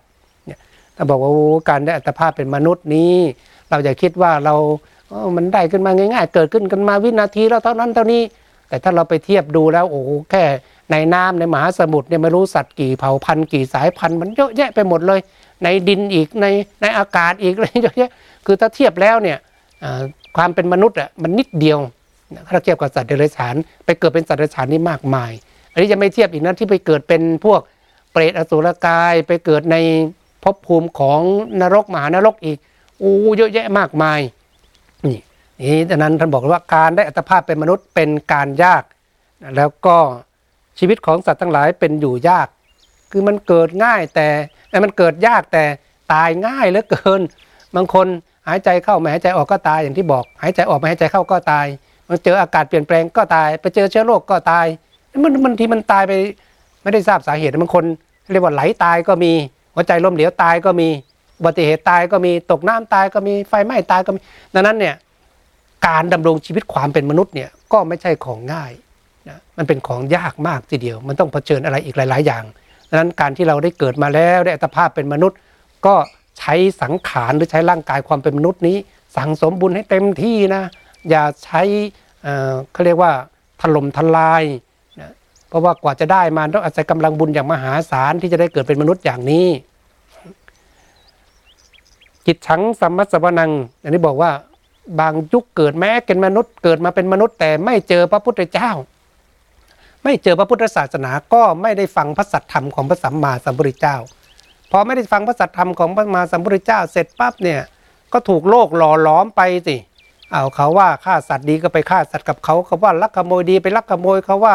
[0.46, 0.60] เนี่ย
[0.96, 1.30] ถ้าบอกว่า
[1.70, 3.14] การได้อัตภาพเป็นมนุษย์นี้
[3.70, 4.54] เราอย่าคิดว่าเรา
[5.36, 8.22] มันได้ขึ้นมาง่ายๆ เกิดขึ้นกันมาวินาทีแล้วเท่านั้นเท่านี้
[8.68, 10.00] แต่ถ้าเราไปเทียบดูแล้วโอ้
[10.30, 10.44] แค่
[10.90, 15.20] ในน้ำในมหาสมุทรเนี่ยไม่รู้สัตว์กี่เผ่าพันธุ์กี่สายพันธุ์มันเยอะแยะไปหมดเลย
[15.64, 16.46] ในดินอีกใน
[16.82, 18.10] ในอากาศอีกอะไรเยอะแยะ
[18.46, 19.38] คือถ้าเทียบแล้วเนี่ย
[20.36, 21.78] ความเป็นมนุษย์อะมันนิดเดียว
[22.52, 23.54] ถ้าเทียบกับสัตว์เดรัจฉาน
[23.84, 25.32] ไปเกิดเป็นสัตว์เดรัจฉานนี่มากมาย
[25.72, 27.60] อันนี้จะไม่เทียบอีกนะที่ไปเกิดเป็นพวก
[28.12, 29.76] เปรตอสุรกายไปเกิดใน
[30.42, 31.20] ภพภูมิของ
[31.60, 32.58] นรกมหานรกอีก
[33.04, 34.20] อู้เยอะแยะมากมาย
[35.06, 35.18] นี่
[35.60, 38.82] นี่ดังนั้นท่านบอกว่าการได้อัตภาพเป็นมนุษย์เป็นการยาก
[39.56, 39.96] แล้วก็
[40.78, 42.48] ชีวิตของสัตว์ทั้งหลายเป็นอยู่ยาก
[43.10, 44.28] คือมันเกิดง่ายแต่
[44.70, 45.64] แต่มันเกิดยากแต่
[46.12, 47.20] ตายง่ายเหลือเกิน
[47.76, 48.06] บางคน
[48.48, 51.66] หายใจเข้าไม่หายใจออกก็ตายอย่างที่บอก หายใจออกไม่หายใจเข้าก็ตาย
[52.08, 54.66] มันเจออากาศเปลี่ยนแปลงก็ตาย ไปเจอเชื้อโรคก็ตาย
[55.24, 56.12] มันมันทีมันตายไป
[56.82, 57.84] ไม่ได้ทราบสาเหตุบางคน
[58.32, 59.32] เรียกว่าไหลตายก็มี
[59.74, 60.88] หัวใจล้มเหลวตายก็มี
[61.38, 64.18] อุบัติเหตุตายก็มีตกน้ำตายก็มีไฟไหม้ตายก็มี
[64.54, 64.94] ดังนั้นเนี่ย
[65.86, 68.72] การดำรงชีวิตความเป็นมนุษย์เนี่ยก็ไม่ใช่ของง่าย
[69.28, 72.44] นะมันเป็นของยากมากทีเดียว มันต้องเผชิญอะไรอีกหลาย ๆ อย่าง
[72.88, 75.38] ดังนั้นการที่เราได้เกิดมาแล้วได้อัตภาพเป็นมนุษย์
[75.86, 75.94] ก็
[76.38, 78.76] ใช้สังขารหรือใช้ร่างกายความเป็นมนุษย์นี้
[79.16, 80.62] สั่งสมบุญให้เต็มที่นะ
[81.10, 81.62] อย่าใช้
[82.22, 83.12] เอ่อเขาเรียกว่า
[83.60, 84.44] ถล่มทลาย
[85.00, 85.12] นะ
[85.48, 89.46] เพราะว่ากว่าจะได้มาต้องอาศัยกำลังบุญอย่างมหาศาลที่จะได้เกิดเป็นมนุษย์อย่างนี้
[92.26, 93.50] จิตชังสัมมัสสวนัง
[93.82, 94.30] อันนี้บอกว่า
[95.00, 98.70] บางยุคเกิดแม้เป็นมนุษย์เกิดมาเป็นมนุษย์แต่ไม่เจอพระพุทธเจ้า
[100.04, 103.96] ไม่เจอพระพุทธศาสนาก็ไม่ได้ฟังพระสัทธรรมของพระสัมมาสัมพุทธเจ้า
[104.70, 107.60] พอไม่ได้ฟังพระสัทธรรมของพระสัมมาสัมพุทธเจ้าเสร็จปั๊บเนี่ย
[108.12, 109.76] ก็ถูกโลกหล่อหลอมไปสิ
[110.30, 114.54] เอาเขาว่าฆ่าสัตว์ดีก็ไปฆ่าสัตว์กับเขาเขาว่าลักขโมยดีไปลักขโมยเขาว่า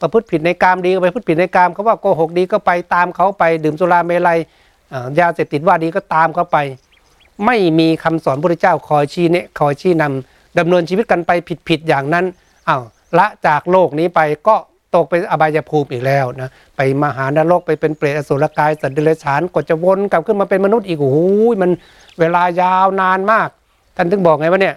[0.00, 4.38] ประพฤติผิดในกามดีก็ไปประพฤติผิดในกามเขาว่าโกหกดีก็ไปตามเขาไป ดื่มสุราเมลัย
[5.18, 6.58] ยาเสพติดว่าดีก็ตามเขาไป
[7.46, 11.30] ไม่มีคำสอนพระเจ้าคอยชี้เนะคอยชี้นำดำเนินชีวิตกันไป
[11.68, 12.24] ผิดๆอย่างนั้น
[12.68, 12.82] อ้าว
[13.18, 14.56] ละจากโลกนี้ไปก็
[14.94, 21.18] ตกไปอบายภูมิอีกแล้วนะไปมหานรกไปเป็นเปรตอสุรกายสัตว์เดรัจฉานกว่าจะวนกลับขึ้นมาเป็นมนุษย์อีกโอ้โห
[21.62, 21.70] มัน
[22.20, 23.48] เวลายาวนานมาก
[23.96, 24.76] ท่านถึงบอกไงว่าเนี่ย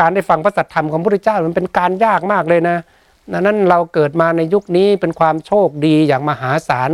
[0.00, 2.78] การได้ฟังพระสัทธรรมของพระพุทธเจ้ามันเป็นการยากมากเลยนะ
[3.38, 6.90] นั้นเราเกิดมาในยุคนี้เป็นความโชคดีอย่างมหาศาล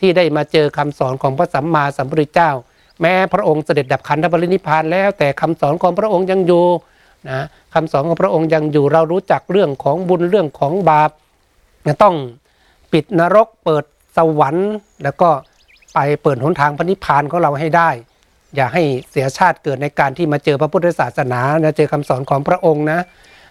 [0.00, 2.50] ที่ได้มาเจอคำสอนของพระสัมมาสัมพุทธเจ้า
[3.00, 6.64] แม้พระองค์เสด็จดับขันธปรินิพานแล้วแต่คำสอนของพระองค์ยังอยู่
[7.28, 7.44] นะ
[7.74, 11.10] คำสอนของพระองค์ยังอยู่เรารู้จักเรื่องของบุญเรื่องของบาป
[12.02, 12.16] ต้อง
[12.92, 13.84] ปิดนรกเปิด
[14.16, 14.70] สวรรค์
[15.02, 15.28] แล้วก็
[15.94, 17.90] ไปเปิดหนทางพระนิพพานของเราให้ได้
[18.54, 22.98] อย่าให้เสียชาติเกิดในการที่มาเจอพระพุทธศาสนานะเจอคำสอนของพระองค์นะ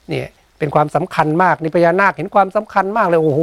[0.10, 0.28] เนี่ย
[0.58, 3.42] เป็นความสำคัญมากนี่พญานาคเห็นความสำคัญมากเลยโอ้โห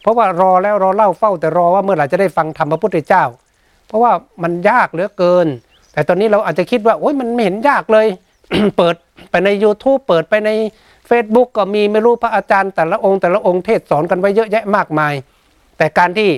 [0.00, 3.24] เพราะว่ารอแล้วรอเล่าเฝ้าแต่รอว่าเมื่อไหร่จะได้ฟังธรรมพระพุทธเจ้า
[3.88, 4.12] เพราะว่า
[4.42, 5.46] มันยากเหลือเกิน
[5.92, 8.06] แต่ตอนนี้เราอาจจะคิดว่าโอ๊ยมันไม่เห็นยากเลย
[8.76, 8.94] เปิด
[9.30, 10.50] ไปใน YouTube เปิดไปใน
[11.10, 15.14] Facebook ก็มีไม่รู้พระอาจารย์ แต่ละองค์แต่ละองค์เทศสอนกันไว้เยอะแยะมากมาย
[15.78, 16.30] แต่การที่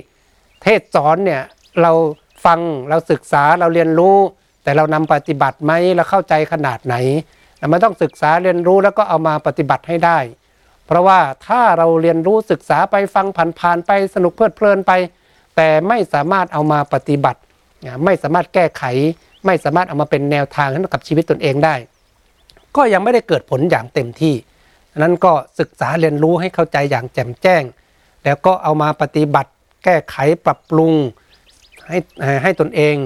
[0.63, 1.43] เทศสอนเนี่ย
[1.83, 1.93] เรา
[2.45, 4.17] ฟังเราศึกษาเราเรียนรู้
[4.63, 6.95] แต่เรานำปฏิบัติไหมเราเข้าใจขนาดไหน
[7.73, 10.19] มันต้องศึกษาเรียนรู้แล้วก็เอามาปฏิบัติให้ได้
[10.87, 13.27] เพราะว่าถ้าเราเรียนรู้ศึกษาไปฟัง
[13.59, 14.93] ผ่านๆไปสนุกเพลิดเพลินไป
[15.57, 17.41] แต่ไม่สามารถเอามาปฏิบัติ
[18.05, 18.85] ไม่สามารถแก้ไข
[19.47, 21.75] ไม่สามารถเอามาเป็นแนวทางให้กับชีวิตตนเองได้
[22.77, 24.35] ก็ยังไม่ได้เกิดผลอย่างเต็มที่
[24.99, 27.63] นั้นก็ศึกษาเรียนรู้ให้เข้าใจอย่างแจ่มแจ้ง
[28.25, 29.51] แล้วก็เอามาปฏิบัติ
[29.85, 30.93] แก้ไขปรับปรุง
[31.89, 31.99] ให้
[32.43, 32.97] ให้ตนเอง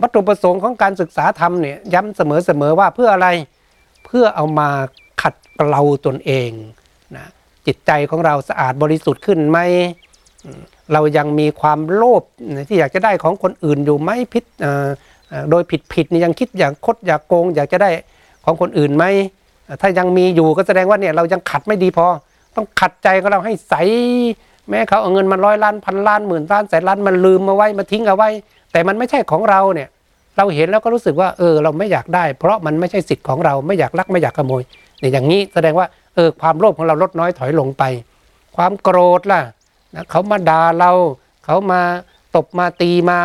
[0.00, 3.28] วัตถุประสงค์ของการศึกษาธรรมเนี่ยย้ำเสมอๆว่าเพื่ออะไร
[4.06, 4.68] เพื่อเอามา
[5.22, 6.50] ขัดเกลาตนเอง
[7.16, 7.26] นะ
[7.66, 9.58] จิตใจของเราสะอาดบริสุทธิ์ขึ้นไหม
[10.92, 12.22] เรายังมีความโลภ
[12.68, 14.44] ที่อยากจะได้ของคนอื่นอยู่ไหมพิษ
[15.50, 17.90] โดยผิดผิดนี่ยังคิดอยากคดอยากโกง อยากจะได้
[18.44, 19.04] ของคนอื่นไหม
[19.80, 22.06] ถ้ายังมีอยู่ก็แสดงว่าเนี่ยเรายังขัดไม่ดีพอ
[22.56, 23.74] ต้องขัดใจของเราให้ใส
[24.68, 28.28] แม้เขาเอาเงินมาร้อยล้านพันล้านหมื่นล้านแสนล้านมันลืมมาไว้มาทิ้งเอาไว้
[28.72, 29.88] แต่มันไม่ใช่ของเราเนี่ย
[30.36, 34.62] เราเห็นแล้วก็รู้สึกว่าเออเราไม่อยากได้ เพราะมันไม่ใช่สิทธิ์ของเราไม่อยากลักไม่อยากขโมย
[34.98, 37.82] เนี่ยอย่างนี้แสดงว่าเออความโลภของเราลดน้อยถอยลงไป
[38.56, 39.40] ความโกรธล่ะ
[39.94, 40.92] นะเขามาด่าเรา
[41.44, 41.80] เขามา
[42.36, 43.18] ตบมาตีมา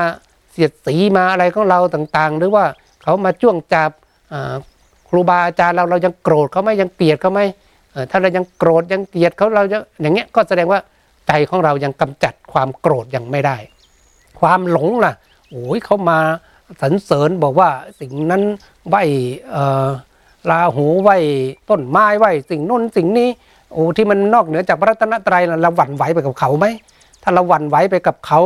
[0.51, 2.66] เสียดสีมาอะไรของเราต่างๆ หรือว่า
[3.03, 3.91] เขามาจ้วงจับ
[5.09, 7.41] ครูบาอาจารย์เราเรายังโกรธเขาไหมยังเกลียดเขาไหม
[8.11, 10.80] ถ้าเรายังโกรธยังเกลียดเขาเราจะอย่างเงี้ยก็แสดงว่า
[11.28, 13.57] ใจของเรายังกำจัดความโกรธยังไม่ได้
[14.39, 15.13] ความหลงล่ะ
[15.49, 16.20] โอ้ยเขามา
[16.82, 18.43] สรรเสริญบอกว่าสิ่งนั้น
[18.88, 18.95] ไหว
[20.49, 21.09] ลาหูไหว
[21.70, 23.30] ต้นไม้ไหวสิ่งน้นสิ่งนี้
[23.76, 26.66] โอ้ที่มันนอกเหนือจากพระรัตนตรัยเราหวั่นไหวไปกับเขาไหม
[27.24, 28.40] ถ้าเราหวั่นไหวไปกับเขา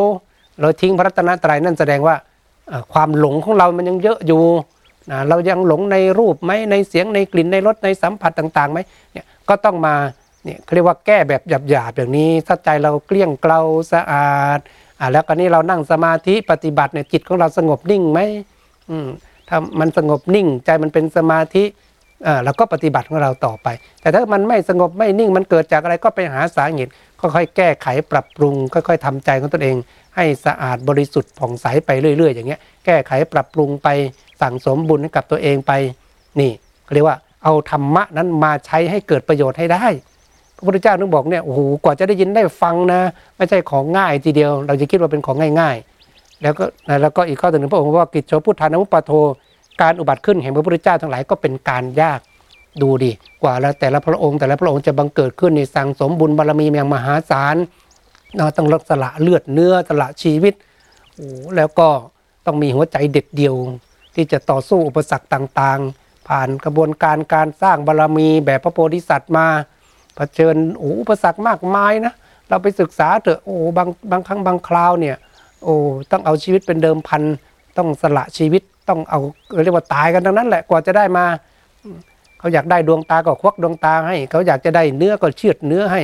[0.62, 2.16] เราทิ้งพระรัตนตรัยนั่นแสดงว่า
[2.94, 4.44] ความหลงของเรามันยังเยอะอยู่
[5.12, 8.80] นะเรายังหลงในรูปไหมในเสียงในกลิ่นในรสในสัมผัสต่างๆไหม
[9.12, 9.96] เนี่ยก็ต้องมา
[10.44, 13.62] เนี่ยเรียกว่าแก้แบบหยาบๆอย่างนี้ถ้าใจเราเกลี้ยงเกลา
[13.94, 14.60] สะอาด
[15.00, 18.20] อ่าแล้วก็นี้เรานั่งสมาธิปฏิบัติเนี่ยจิตของเราสงบนิ่งไหม
[18.90, 19.08] อืม
[19.50, 21.64] ถ้ามันสงบนิ่งใจมันเป็นสมาธิ
[22.44, 23.68] เราก็ปฏิบัติของเราต่อไป
[24.02, 26.92] แต่ถ้ามันไม่สงบไม่นิ่งมันเกิดจากอะไรก็ไปหาสาเหตุ
[27.22, 29.76] ค่อยๆแก้ไขปรับปรุงค่อยๆทำใจของตนเอง
[30.16, 33.88] ให้สะอาดบริสุทธิ์ผ่องใสไปเรื่อย ๆ อย่างเงี้ยแก้ไขปรับปรุงไป
[34.42, 35.72] สั่งสมบุญให้กับตัวเองไป
[36.40, 36.52] นี่
[36.94, 39.86] เรียกว่าเอาธรรมะนั้นมาใช้ให้เกิดประโยชน์ให้ได้
[40.56, 43.00] พระพุทธเจ้านึกบอกเนี่ยโอ้โหกว่าจะได้ยินได้ฟังนะ
[43.38, 45.76] ไม่ใช่ของง่ายทีเดียว เราจะคิดว่าเป็นของง่าย
[46.10, 46.66] ๆ แล้วก็
[47.02, 49.12] แล้วก็อีกข้อหนึ่งพระองค์ว่ากิจโชพุทธานุปโท
[49.82, 52.20] การอุบัติขึ้นแห่งพระพุทธเจ้าทั้งหลายก็เป็นการยาก
[52.82, 53.12] ดูดิ
[53.44, 57.56] กว่าแล้วแต่ละพระองค์แต่ละพระองค์จะบังเกิดขึ้นในสั่งสมบุญบารมีอย่างมหาศาล
[58.38, 60.54] เราต้องรักสละเลือดเนื้อสละชีวิต
[61.16, 61.88] โอ้แล้วก็
[62.46, 63.56] ต้องมีหัวใจเด็ดเดียว
[64.16, 69.48] ที่จะต่อสู้อุปสรรคต่างๆ ผ่านกระบวนการการสร้างบารรมีแบบพระโพธิสัตว์มา
[70.16, 72.14] เผชิญอุปสรรคมากมายนะ
[72.50, 75.16] เราไปศึกษาเถอะโอ้บางบางครั้งบางคราวเนี่ย
[75.64, 75.76] โอ้
[76.12, 77.24] ต้องเอาชีวิตเป็นเดิมพัน
[77.78, 79.20] ต้องสละชีวิตต้องเอา
[79.64, 81.26] เรียกว่าตายกันทั้งนั้นแหละกว่าจะได้มา
[82.40, 86.02] เขาอยากได้ดวงตาก็ควักดวงตาให้ เขาอยากจะได้เนื้อก็เชือดเนื้อให้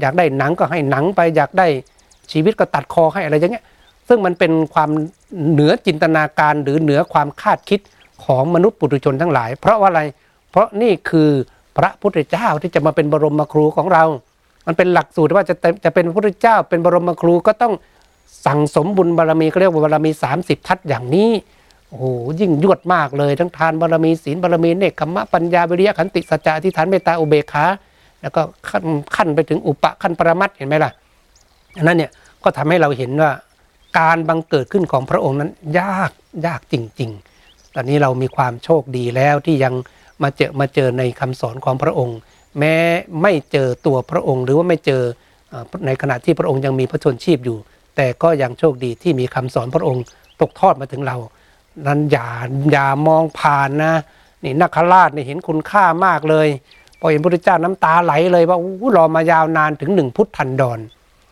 [0.00, 1.66] อยากได้หนังก็ให้หนังไป อยากได้
[2.32, 3.64] ชีวิตก็ตัดคอให้อะไรอย่างเงี้ย
[4.08, 4.90] ซึ่งมันเป็นความ
[5.52, 7.80] เหนือจินตนาการหรือเหนือความคาดคิด
[8.24, 10.02] ของมนุษย์ปุถุชนทั้งหลาย เพราะว่าอะไร
[10.50, 11.30] เพราะนี่คือ
[11.76, 14.04] พระพุทธเจ้าที่จะมาเป็นบรมครูของเรา
[14.66, 15.54] มันเป็นหลักสูตรว่าจะ
[15.84, 17.72] จะเป็นพระพุทธเจ้าเป็นบรมครูก็ต้อง
[18.46, 20.10] สั่งสมบุญบารมีเขาเรียกว่าบารมี
[20.40, 21.30] 30 ทัศอย่างนี้
[21.88, 22.04] โอ้โห
[22.40, 27.64] ยิ่งยวดมากเลย ทั้งทานบารมีศีลบารมีเนคขมะปัญญาวิริยะขันติสัจจะอธิษฐานเมตตาอุเบกขา
[28.20, 28.84] แล้วก็ขั้น
[29.16, 30.92] ขั้นไปถึงอุปะขั้นปรมัตเห็นไหมล่ะ
[31.76, 32.10] อันนั้นเนี่ย
[32.42, 33.30] ก็ทำให้เราเห็นว่า
[33.98, 36.10] การบังเกิดขึ้นของพระองค์นั้นยาก
[36.46, 37.10] ยากจริง
[37.42, 39.74] ๆ ตอนนี้เรามีความโชคดีแล้วที่ยัง
[40.22, 42.18] มาเจอมาเจอในคำสอนของพระองค์
[42.58, 42.74] แม้
[43.22, 45.02] ไม่เจอตัวพระองค์ หรือว่าไม่เจอ
[45.86, 47.56] ในขณะที่พระองค์ยังมีพระชนชีพอยู่
[47.96, 50.02] แต่ก็ยังโชคดีที่มีคำสอนพระองค์
[50.40, 51.16] ตกทอดมาถึงเรา
[51.86, 52.28] นั้นอย่า
[52.72, 53.94] อย่ามองผ่านนะ
[54.44, 56.48] นี่นักขราชนี่เห็นคุณค่ามากเลย
[57.00, 60.80] พอเห็นพระพุทธเจ้าน้ำตาไหลเลยว่าอู้รอมายาวนานถึงหนึ่งพุทธันดร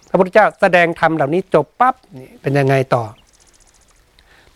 [0.08, 1.94] พระพุทธเจ้าแสดงธรรมเหล่านี้จบปั๊บ
[2.42, 3.04] เป็นยังไงต่อ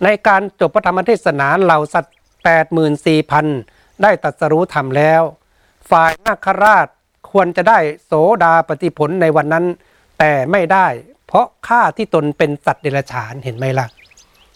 [0.03, 2.15] ในการจบพระธรรมเทศนาเหล่าสัตว์
[2.45, 3.47] แปดหมื่นสี่พัน
[4.03, 5.23] ได้ตัดสรู้ธรรมแล้ว
[5.91, 6.87] ฝ่ายนาคราช
[7.31, 8.13] ควรจะได้โส
[8.45, 9.65] ดาปฏิผลในวันนั้น
[10.19, 10.87] แต่ไม่ได้
[11.27, 13.87] เพราะข้าที่ตนเป็นสัตว์เดรัจฉานเห็นไหมล่ะ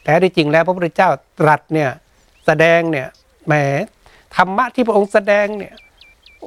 [0.04, 1.90] แต่ที่จริงแล้วพระพุทธเจ้าตรัสเนี่ย
[2.46, 3.06] แสดงเนี่ย
[3.46, 3.54] แหม
[4.36, 5.74] ธรรมะที่พระองค์แสดงเนี่ย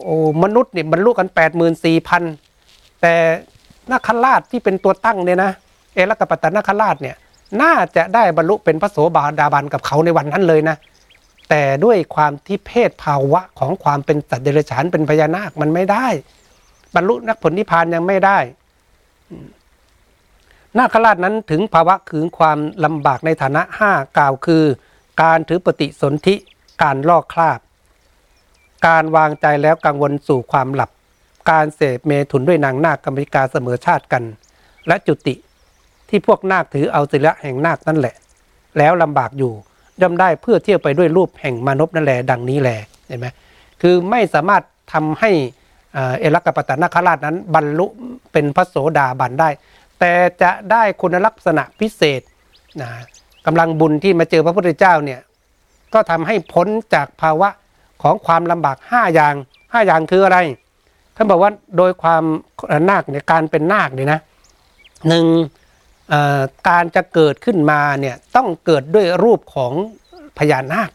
[0.02, 2.24] โอ้มนุษย์เนี่ยบรรลุกันแปดหมื่นสี่พัน
[3.02, 3.16] แต่
[3.92, 5.52] นาคราชที่เป็นตัวตั้งเนี่ยนะ
[5.96, 7.16] เอลกปัตตนาคราชเนี่ย
[7.62, 10.76] น่าจะได้บรรลุเป็นพระโสบาดาบันกับเขาในวันนั้นเลยนะ
[11.50, 16.08] แแต่ด้วยความที่เพศภาวะของความเป็นสัตว์เดรัจฉานเป็นพญานาคมันไม่ได้
[16.96, 18.38] บรรลุนักผลนิพพานยังไม่ได้
[20.78, 24.64] นาคราชนั้นถึงภาวะคือความลำบากในฐานะห้ากล่าวคือ
[25.22, 26.36] การถือปฏิสนธิ
[26.84, 27.60] การลอกคราบ
[28.88, 30.92] การวางใจแล้วกังวลสู่ความหลับ
[31.52, 34.24] การเสพเมถุนด้วยนางนาคกรรมิกาเสมอชาติกัน
[34.88, 35.36] และจุติ
[36.10, 38.16] ที่พวกนาคถือเอาศิละแห่งนาคนั่นแหละ
[38.78, 39.54] แล้วลำบากอยู่
[40.02, 43.28] ย่อมได้เพื่อเที่ยวไปด้วยรูปแห่งมนุษย์นั่นแหละดังนี้แหละเห็นไหม
[43.82, 44.64] คือไม่สามารถ
[44.94, 45.32] ทำให้
[46.20, 47.88] เอลักกปตนาคราชนั้น บรรลุ
[48.32, 49.50] เป็นพระโสดาบันได้
[50.06, 52.22] แต่จะได้คุณลักษณะพิเศษ
[52.82, 52.90] นะ
[53.46, 55.20] กำลังบุญที่มาเจอพระพุทธเจ้าเนี่ย
[55.94, 57.50] ก็ทำให้พ้นจากภาวะ
[58.02, 60.38] ของความลำบาก 5 อย่าง 5 อย่างคืออะไร
[61.16, 62.24] ท่านบอกว่าโดยความ
[62.90, 64.20] นาคเนี่ยการเป็นนาคเนี่ยนะ
[65.08, 65.26] หนึ่ง
[66.70, 69.74] การจะเกิดขึ้นมาเนี่ยต้องเกิดด้วยรูปของ
[70.38, 70.90] พญานาค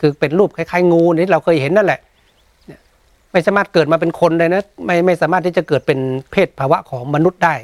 [0.00, 2.00] คือเป็นรูปคล้ายๆงูนี่เราเคยเห็นนั่นแหละ
[3.32, 5.98] ไม่สามารถเกิดมาเป็นคนเลยนะไม่ไม่สามารถที่จะเกิดเป็น
[6.30, 7.54] เพศภาวะของมนุษย์ได้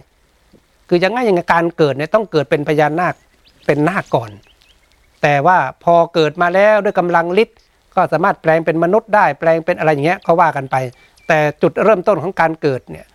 [0.89, 3.15] คือยังไงอย่างการเกิดเนี่ยต้องเกิดเป็นพญานาค
[3.67, 4.31] เป็นนาคก่อน
[5.23, 7.59] แต่ว่าพอเกิดมาแล้วด้วยกำลังฤทธิ์
[7.95, 10.77] ก็สามารถแปลงเป็นมนุษย์ได้ แปลงเป็นอะไรอย่างเงี้ยก็ว่ากันไป
[11.29, 13.07] แต่จุดเริ่มต้นของการเกิดเนี่ย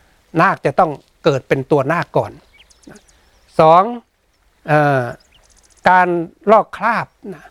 [0.42, 0.92] นาคจะต้อง
[1.26, 2.32] เกิดเป็นตัวนาคก่อน
[3.60, 3.84] สอง
[4.72, 4.74] อ
[5.90, 6.08] การ
[6.52, 7.46] ลอกคราบนะ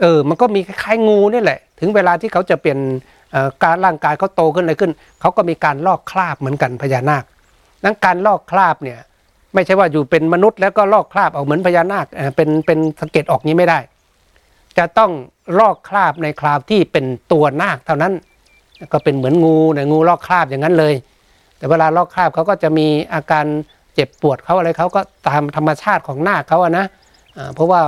[0.00, 2.78] เออมันก็มีคล้ายๆงูนี่แหละ ถึงเวลาที่เขาจะเปลี่ยน
[3.64, 7.24] การร่างกายเขาโตขึ้นอะไรขึ้น เขาก็มีการลอกคราบเหมือนกันพญานาค
[7.84, 8.98] นั้นการลอกคราบเนี่ย
[9.54, 13.78] ไม่ใช่ว่าอยู่เป็นมนุษย์แล้วก็ลอกคราบออกเหมือนพญานาคเป็นเป็นสังเกตออกนี้ไม่ได้
[14.78, 15.10] จะต้อง
[15.58, 18.12] ลอกคราบในคราวที่เป็นตัวนาคเท่านั้น
[18.92, 20.94] ก็เป็นเหมือนงูนงูลอกคราบอย่างนั้นเลย
[21.56, 23.44] แต่เวลาลอกคราบเขาก็จะมีอาการ
[23.94, 26.86] เจ็บปวดเขาอะไรเขาก็ตามธรรมชาติของหน้าเขาอะนะ
[27.54, 27.80] เพราะว่า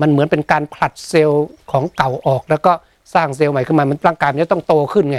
[0.00, 2.72] มันเหมือนเป็นการผลัดเซลล์ของเก่าออก แล้วก็
[3.14, 5.18] สร้างเซลล์ใหม่ขึ้นมามันร่างกายมันจะต้องโตขึ้นไง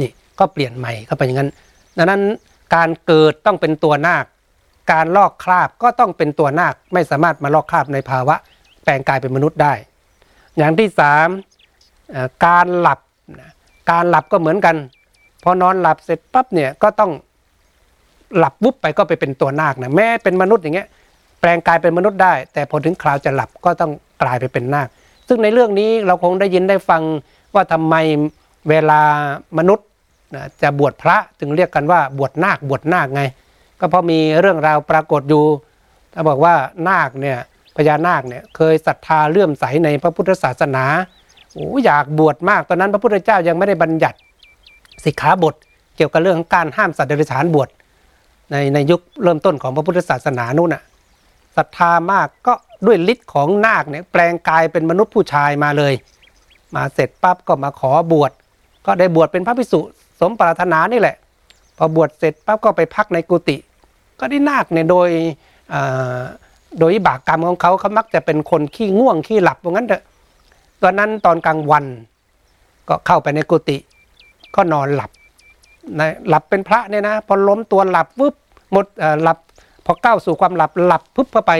[0.00, 1.50] นี่ก็เปลี่ยนใหม่ก็เป็นอย่างนั้น
[1.96, 2.22] ดังนั้น
[2.74, 4.24] การเกิดต้องเป็นตัวนาค
[4.92, 8.36] การลอกคราบก็ต้องเป็นตัวนาคไม่สามารถมาลอกคราบในภาวะ
[8.84, 9.74] แปลงกายเป็นมนุษย์ได้
[10.56, 11.28] อย่างที่สาม
[12.46, 12.98] การหลับ
[13.90, 14.76] การหลับก็เหมือนกัน
[15.42, 17.10] พอนอนหลับเสร็จปั๊บเนี่ยก็ต้อง
[18.38, 20.88] หลับวุบไปก็ไปเป็นตัวนาคนะแม้เป็นมนุษย์อย่างเงี้ย
[21.40, 24.88] แปลงกายเป็นมนุษย์ได้ แต่พอถึงคราวจะหลับก็ต้องกลายไปเป็นนาค
[25.28, 27.02] ซึ่งในเรื่องนี้เราคงได้ยินได้ฟัง
[27.54, 27.94] ว่าทำไม
[28.68, 29.00] เวลา
[29.58, 29.86] มนุษย์
[30.62, 33.22] จะบวชพระจึงเรียกกันว่าบวชนาคบวชนาคไง
[33.80, 35.44] ก็เพราะมีเรื่องราวปรากฏอยู่
[36.12, 36.54] ถ้าบอกว่า
[36.88, 37.38] นาคเนี่ย
[37.76, 40.84] พญานาคเนี่ยเคยศรัทธาเลื่อมใสในพระพุทธศาสนา
[41.54, 44.18] โอ้อยากบวชมากตอนนั้นพระพุทธเจ้ายังไม่ได้บัญญัติ
[45.04, 45.54] สิกขาบท
[45.96, 47.68] เกี่ยวกับเรื่องของการห้ามสัตว์เดรัจฉานบวช
[48.50, 50.82] ในในยุคเริ่มต้นของพระพุทธศาสนานู่นน่ะ
[51.56, 52.54] ศรัทธามากก็
[52.86, 55.92] ด้วยฤทธิ์ของนาคเนี่ยแปลงกายเป็นมนุษย์ผู้ชายมาเลย
[56.74, 58.32] มาเสร็จปั๊บก็มาขอบวช
[58.86, 59.80] ก็ได้บวชเป็นพระภิกษุ
[60.20, 61.16] สมปรารถนานี่แหละ
[61.76, 63.56] พอบวชเสร็จปั๊บก็ไปพักในกุฏิ
[64.20, 65.08] ก็ได้นาคเนี่ยโดย
[66.80, 70.02] โดยบากกรรมของเขาเขามักจะเป็นคนขี้ง่วงขี้หลับเพราะงั้นเถอะ
[70.82, 71.84] ตอนนั้นตอนกลางวัน
[72.88, 73.76] ก็เข้าไปในกุฏิ
[74.54, 75.10] ก็นอนหลับ
[75.98, 78.34] นะหลับเป็นพระเนี่ยนะ พอล้มตัวหลับวึบ
[78.72, 78.86] หมด
[79.22, 79.38] หลับ
[79.84, 81.52] พอก้าวสู่ความหลับหลับปุ๊บเข้าไป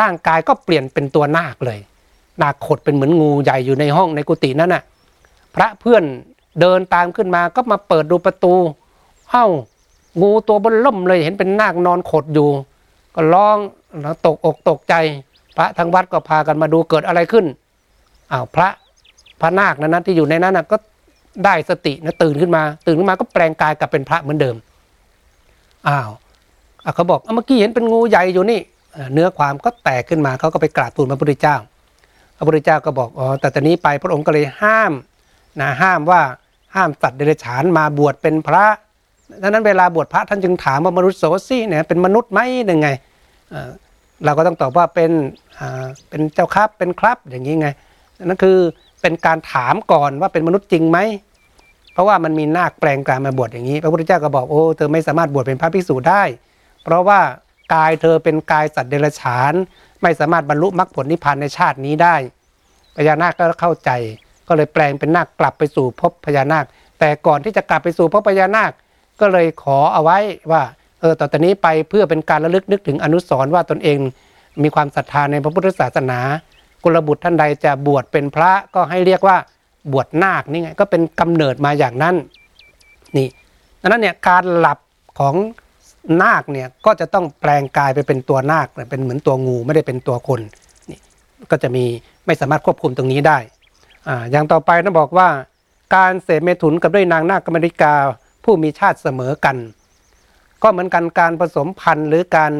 [0.00, 1.78] ร่างกายก็เปลี่ยนเป็นตัวนาคเลย
[2.42, 4.82] นาคขดเป็นเหมือนงูใหญ่อยู่ในห้องในกุฏินั่นน่ะ
[5.54, 6.02] พระเพื่อน
[6.60, 8.54] เดินตามขึ้นมาก็มาเปิดดูประตู
[9.30, 9.46] เอ้า
[10.22, 12.48] งูตัวบนล่มเลยเห็นเป็นนาคนอนขดอยู่
[13.14, 13.58] ก็ร้อง
[14.02, 14.94] แล้วตกอกตกใจ
[15.56, 17.44] พระทั้งวัดก็พากันมาดูเกิดอะไรขึ้น
[18.32, 18.68] อ้าวพระ
[19.40, 20.76] พระนาคนั้นที่อยู่ในนั้นก็
[21.44, 24.56] ได้สตินะตื่นขึ้นมา ตื่นขึ้นมาก็แปลงกายกลับเป็นพระเหมือนเดิม
[25.88, 26.10] อ้าว
[26.94, 28.60] เขาบอกเมื่อกี้เห็นเป็นงูใหญ่อยู่นี่
[29.12, 31.56] เนื้อความก็แตกขึ้นมาเขาก็ไปกราบทูลพระพุทธเจ้า
[32.36, 34.92] พระพุทธเจ้าก็บอกอ๋อแต่ตอนนี้ไปพระองค์ก็เลยห้าม
[35.60, 36.20] นะห้ามว่า
[36.74, 38.64] ห้ามสัตว์เดรัจฉานมาบวชเป็นพระ
[39.42, 42.88] ดังนั้นเวลาบวชพระท่านจึงถามว่ามนุษย์โสซี่เนี่ยเป็นมนุษย์ไหมยังไง
[44.24, 45.10] เราก็ต้องตอบว่าเป็น
[46.08, 47.68] เป็นเจ้าครับเป็นครับอย่างนี้ไง
[48.24, 48.58] นั่นคือ
[49.02, 50.98] เป็นการถามก่อนว่าเป็นมนุษย์จริงไหม
[51.92, 56.22] เพราะว่ามันมีนาคแปลงกายมาบวชอย่างนี้ พระพุทธเจ้าก็บอกโอ้เธอไม่สามารถบวชเป็นพระภิกษุได้
[56.84, 57.20] เพราะว่า
[57.74, 59.52] กายเธอเป็นกายสัตว์เดรัจฉาน
[60.02, 62.16] ไม่สามารถบรรลุมรรคผลนิพพานในชาตินี้ได้
[62.96, 63.90] พญานาคก็เข้าใจ
[64.48, 66.64] ก็เลยแปลงเป็นนาคกลับไปสู่ภพพญานาค
[67.00, 68.70] แต่ก่อนที่จะกลับไปสู่ภพพญานาค
[69.20, 70.18] ก็เลยขอเอาไว้
[70.52, 70.62] ว่า
[71.00, 73.98] เออต่อตอนนี้ไปเพื่อเป็นการระลึกนึกถึงอนุสรณ์ว่าตนเอง
[74.62, 76.20] มีความศรัทธาในพระพุทธศาสนา
[76.82, 79.36] กุลบุตรท่านใดจะบวชเป็นพระก็ให้เรียกว่า
[79.92, 82.14] บวชนาคนี่ไงก็เป็นกำเนิดมาอย่างนั้น
[83.16, 83.28] นี่
[83.80, 84.78] ดังนั้นเนี่ยการหลับ
[85.18, 85.34] ของ
[86.22, 90.40] นาคเนี่ยก็จะต้องแปลงกายไปเป็นตัวนาคเป็นเหมือนตัวงูไม่ได้เป็นตัวคน
[90.90, 90.98] นี่
[91.50, 91.84] ก็จะมี
[92.26, 93.38] ไม่สามารถควบคุมตรงนี้ได้
[94.08, 95.28] อ่าอย่างต่อไปนะบอกว่า
[95.94, 97.94] การเสพเมถุนกับด้วยนางนาคกรรมริกา
[98.44, 99.56] ผู้มีชาติเสมอกัน
[100.62, 102.52] ก็เหมือนกันการผสมพันธุ์หรือการ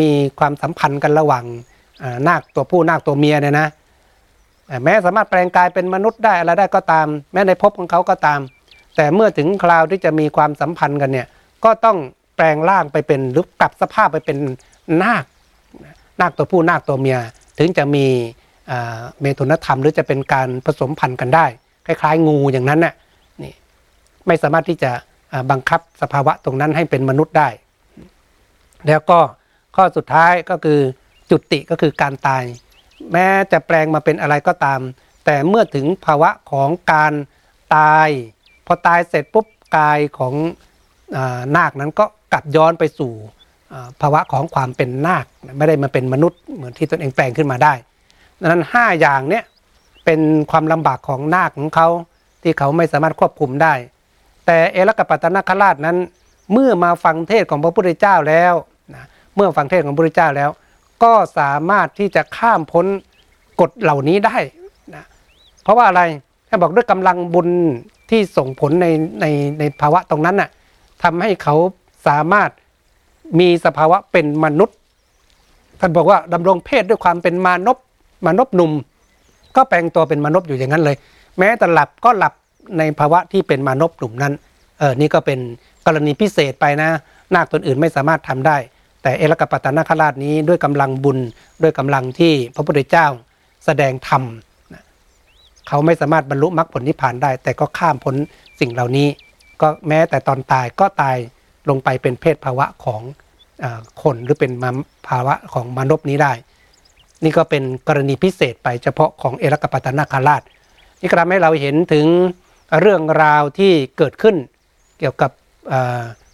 [0.00, 1.44] มีความสัมพันธ์กันระหว่าง
[2.28, 3.68] นาคตัวผู้นาคตัวเมียเนี่ยนะ
[4.84, 8.40] แม้สามารถแปลงกายเป็นมนุษย์ได้อะไรได้ก็ตาม แม้ในภพของเขาก็ตาม
[8.96, 11.26] แต่เมื่อถึงคราวที่จะมีความสัมพันธ์กันเนี่ย
[11.64, 11.98] ก็ต้อง
[12.36, 14.36] แปลงร่างไปเป็นหรือกลับสภาพไปเป็น
[15.02, 15.24] นาค
[16.20, 17.18] นาคตัวผู้นาคตัวเมีย
[17.58, 18.06] ถึงจะมี
[19.20, 21.46] เมตุนธรรมหรือจะเป็นการผสมพันธุ์กันได้
[21.86, 23.03] คล้ายๆ งูอย่างนั้นน่ะนี่
[24.26, 24.92] ไม่สามารถที่จะ
[25.50, 27.48] บังคับสภาวะตรงนั้นให้เป็นมนุษย์ได้
[28.86, 29.18] แล้วก็
[29.76, 30.80] ข้อสุดท้ายก็คือ
[31.30, 32.44] จุติก็คือการตาย
[33.12, 34.80] แม้จะแปลงมาเป็นอะไรก็ตาม
[35.24, 37.12] แต่เมื่อถึงภาวะของการ
[37.76, 38.08] ตาย
[38.66, 39.46] พอตายเสร็จปุ๊บ
[39.76, 40.34] กายของ
[41.16, 41.18] อ
[41.56, 43.12] นาคนั้นก็กลับย้อนไปสู่
[44.00, 45.24] ภาวะของความเป็นนาค
[45.58, 47.72] ไม่ได้มาเป็นมนุษย์เหมือนที่ตนเองแปลงขึ้นมาได้
[48.40, 49.44] ดังนั้น 5 อย่างเนี้ย
[50.04, 50.20] เป็น
[50.50, 51.88] ความลำบากของนาคของเขา
[52.42, 53.74] ที่เขาไม่สามารถควบคุมได้
[54.46, 55.96] แต่เอลกปัตตนคราชนั้น
[56.52, 58.54] เมื่อมาฟังเทศของพระพุทธเจ้าแล้ว
[58.94, 59.04] นะ
[59.36, 60.50] เมื่อฟังเทศของพระพุทธเจ้าแล้ว
[61.02, 62.86] ก็สามารถที่จะข้ามพ้น
[63.60, 64.36] กฎเหล่านี้ได้
[64.94, 65.04] นะ
[65.62, 66.02] เพราะว่าอะไร
[66.48, 67.48] ท่านบอกด้วยกำลังบุญ
[68.10, 68.86] ที่ส่งผลใน
[69.20, 69.26] ใน
[69.58, 70.50] ในภาวะตรงนั้นน่ะ
[71.02, 71.54] ทำให้เขา
[72.06, 72.50] สามารถ
[73.40, 74.76] มีสภาวะเป็นมนุษย์
[75.80, 77.78] ท่านบอกว่าดำรงเพศด้วยความเป็นมานพ
[78.24, 78.72] มานพหนุ่ม
[79.56, 80.96] ก็แปลงตัวเป็นมนุษย์อยู่อย่างนั้นเลย
[81.38, 82.34] แม้แต่หลับก็หลับ
[82.78, 84.34] ในภาวะที่เป็นมานพหนุ่มนั้น
[84.78, 85.38] เออนี่ก็เป็น
[85.86, 86.90] กรณีพิเศษไปนะ
[87.34, 88.56] นาคตนอื่นไม่สามารถทำได้
[89.02, 91.18] แต่เอลกปัตตนาคราชนี้ด้วยกำลังบุญ
[91.62, 93.06] ด้วยกำลังที่พระพุทธเจ้า
[93.64, 94.22] แสดงธรรม
[95.68, 98.14] เขาไม่สามารถบรรลุมรรคผลนิพพานได้ แต่ก็ข้ามพ้น
[98.60, 99.08] สิ่งเหล่านี้
[99.60, 101.16] ก็แม้แต่ตอนตายก็ตาย
[101.68, 103.02] ลงไปเป็นเพศภาวะของ
[103.64, 103.66] อ
[104.02, 104.52] คนหรือเป็น
[105.08, 106.32] ภาวะของมนุษย์นี้ได้
[107.24, 110.42] นี่ก็เป็นกรณีพิเศษไปเฉพาะของเอลกปัตตนาคราช
[111.00, 112.06] นี่ก็ทำให้เราเห็นถึง
[112.80, 114.36] เรื่องราวที่เกิดขึ้น
[114.98, 115.30] เกี่ยวกับ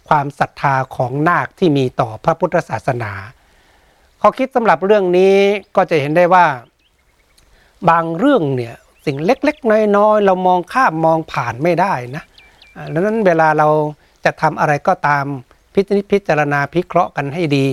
[0.09, 3.11] ความศรัทธาของนาคที่มีต่อพระพุทธศาสนา
[4.21, 5.35] ข้อคิดสำหรับเรื่องนี้
[5.75, 6.45] ก็จะเห็นได้ว่า
[7.89, 8.75] บางเรื่องเนี่ย
[9.05, 12.23] สิ่งเล็กๆ น้อยๆ เรามองข้ามมองผ่านไม่ได้นะ
[12.93, 13.67] ดังนั้นเวลาเรา
[14.25, 15.25] จะทำอะไรก็ตาม
[15.73, 17.67] พิจพิจารณาพิเคราะห์กันให้ดี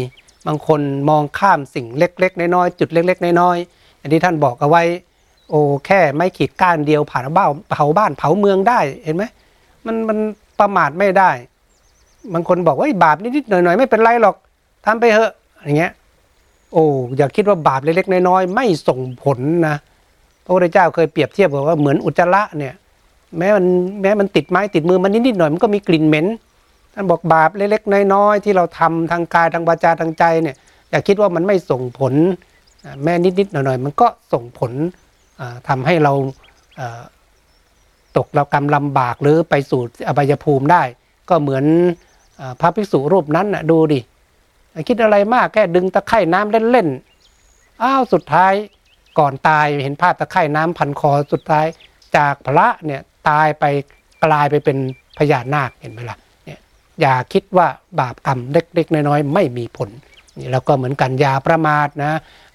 [0.46, 4.82] บางคนมองข้ามสิ่งเล็ก ๆ น้อยๆจุดเล็ก ๆ น้อยๆอย่างที่ท่านบอกเอาไว้
[5.50, 9.24] โอ้แค่ไม่ขีดก้านเดียวผ่านบ้านเผาบ้านเผาเมืองได้เห็นไหม
[9.86, 10.18] มันมัน
[10.60, 11.30] ประมาทไม่ได้
[12.34, 14.36] บางคนบอกว่าบาปนิดๆหน่อยๆไม่เป็นไรหรอก
[14.84, 15.32] ทำไปเถอะ
[15.64, 15.92] อย่างเงี้ย
[16.72, 16.84] โอ้
[17.16, 19.76] อย่าคิดว่าบาปเล็กๆน้อยๆไม่ส่งผลนะ
[20.44, 22.74] พระพุทธเจ้าเคยเปรียบเทียบบอกว่าเหมือนอุจจาระเนี่ย
[23.38, 23.64] แม้มัน
[24.02, 26.26] แม้มันติดไม้ติดมือมันนิดๆหน่อยมันก็มีกลิ่นเหม็น
[26.94, 30.56] ท่านบอกบาปเล็กๆน้อยๆที่เราทำทางกายทางวาจาทางใจเนี่ย
[30.90, 32.14] อย่าคิดว่ามันไม่ส่งผล
[32.84, 34.72] อ่าแม้นิดๆหน่อยๆมันก็ส่งผล
[35.68, 36.12] ทำให้เรา
[38.16, 40.82] ตกเรากรรมลำบากหรือไปสู่อบายภูมิได้
[41.28, 41.64] ก็เหมือน
[42.40, 44.00] อพระภิกษุรูปนั้นนะดูดิ
[44.88, 48.52] คิดอะไรมากแค่ดึงตะไคร่น้ำเล่นๆอ้าวสุดท้าย
[49.18, 51.66] ก่อนตายเห็นภาพตะไคร่น้ำพันคอสุดท้าย
[52.16, 53.64] จากพระเนี่ยตายไป
[54.24, 54.78] กลายไปเป็น
[55.18, 56.60] พญานาคเห็นไหมล่ะเนี่ย
[57.00, 57.66] อย่าคิดว่า
[58.00, 59.88] บาปกรรมเล็กๆน้อยๆไม่มีผล
[60.38, 62.12] นี่แล้วก็เหมือนกันอย่าประมาทนะ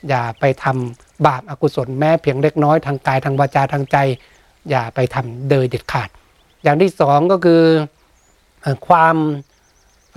[0.09, 3.97] อย่าไปทำ บาปอากุศลแม้เพียงเล็กน้อยทางกายทางวาจาทางใจ
[4.69, 6.09] อย่าไปทำโดยเด็ดขาด
[6.63, 7.63] อย่างที่สองก็คือ
[8.87, 9.15] ความ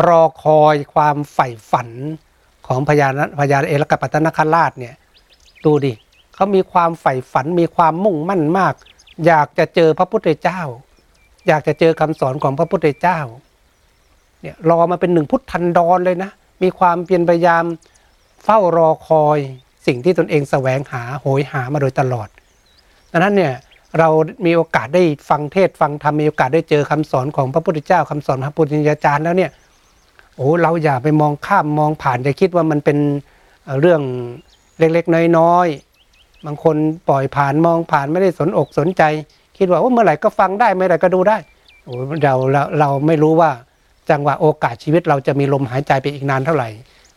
[0.08, 1.88] รอคอยความใฝ่ฝัน
[2.66, 4.94] ของพญานพญาเอลกปัตตนคราชเนี่ย
[5.64, 5.92] ดูดิ
[6.34, 8.74] เขามีความใฝ่ฝันมีความมุ่งมั่นมาก
[9.26, 10.60] อยากจะเจอพระพุทธเจ้า
[11.46, 13.18] อยากจะเจอคำสอนของพระพุทธเจ้า
[14.40, 16.30] เนี่ยรอมาเป็นหนึ่งพุทธันดรเลยนะ
[16.62, 17.64] มีความเพียรพยายาม
[18.44, 19.38] เฝ้ารอคอย
[19.86, 22.28] สิ่งที่ตนเองแสวงหาโหยหามาโดยตลอด
[23.12, 23.54] ดังนั้นเนี่ย
[23.98, 24.08] เรา
[24.46, 29.50] มีโอกาสได้ฟังเทศฟังธรรมมีโอกาสได้เจอคำสอนของพระพุทธเจ้าคำสอนพระพุทธญาจารย์แล้วเนี่ย
[30.36, 32.98] โอ้เราอย่าไปมองข้ามมองผ่านจะคิดว่ามันเป็น
[33.80, 34.00] เรื่อง
[34.78, 36.76] เล็กๆ น้อยๆบางคน
[37.08, 39.02] ปล่อยผ่านมองผ่านไม่ได้สนอกสนใจ
[39.58, 41.36] คิดว่าโอ้เมื่อไหร่ก็ฟังได้เมื่อไหร่ก็ดูได้
[41.84, 43.50] โอ้เราเราเราไม่รู้ว่า
[44.10, 46.68] จังหวะโอกาสชีวิตเราจะมีลมหายใจไปอีกนานเท่าไหร่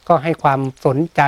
[0.07, 1.21] ก็ให้ความสนใจ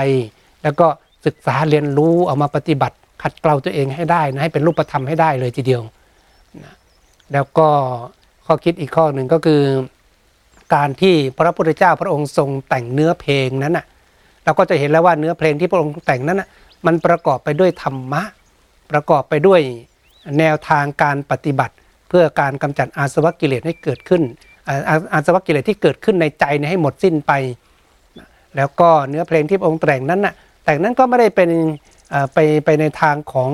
[0.64, 0.88] แล้วก็
[1.26, 5.82] ศึกษาเรียนรู้เอามาปฏิบัติ ขัดเกลาตัวเองให้ได้นะให้เป็นรูปธรรมให้ได้เลยทีเดียว
[6.64, 6.74] นะ
[7.34, 7.68] แล้วก็
[8.46, 9.62] ข้อคิดอีกข้อหนึ่งก็คือ
[10.76, 13.86] การที่พระพุทธเจ้าพระองค์ทรงแต่งเนื้อเพลงนั้นน่ะ
[14.44, 16.50] เราก็จะเห็นแล้วว่าเนื้อเพลงที่พระองค์แต่งนั้นน่ะ
[16.86, 18.24] มันประกอบไปด้วยธรรมะ
[18.92, 19.62] ประกอบไปด้วย
[20.40, 21.76] แนวทางการปฏิบัติ
[22.10, 24.22] เพื่อการกำจัดอาสวะกิเลสให้เกิดขึ้น
[25.14, 27.32] อาสวะกิเลสที่เกิดขึ้นในใจให้หมดสิ้นไป
[28.56, 30.34] แล้วก็เนื้อเพลงที่พระองค์แต่งนั้นน่ะ
[30.64, 31.50] แต่นั้นก็ไม่ได้เป็น
[32.34, 33.52] ไปไปในทางของ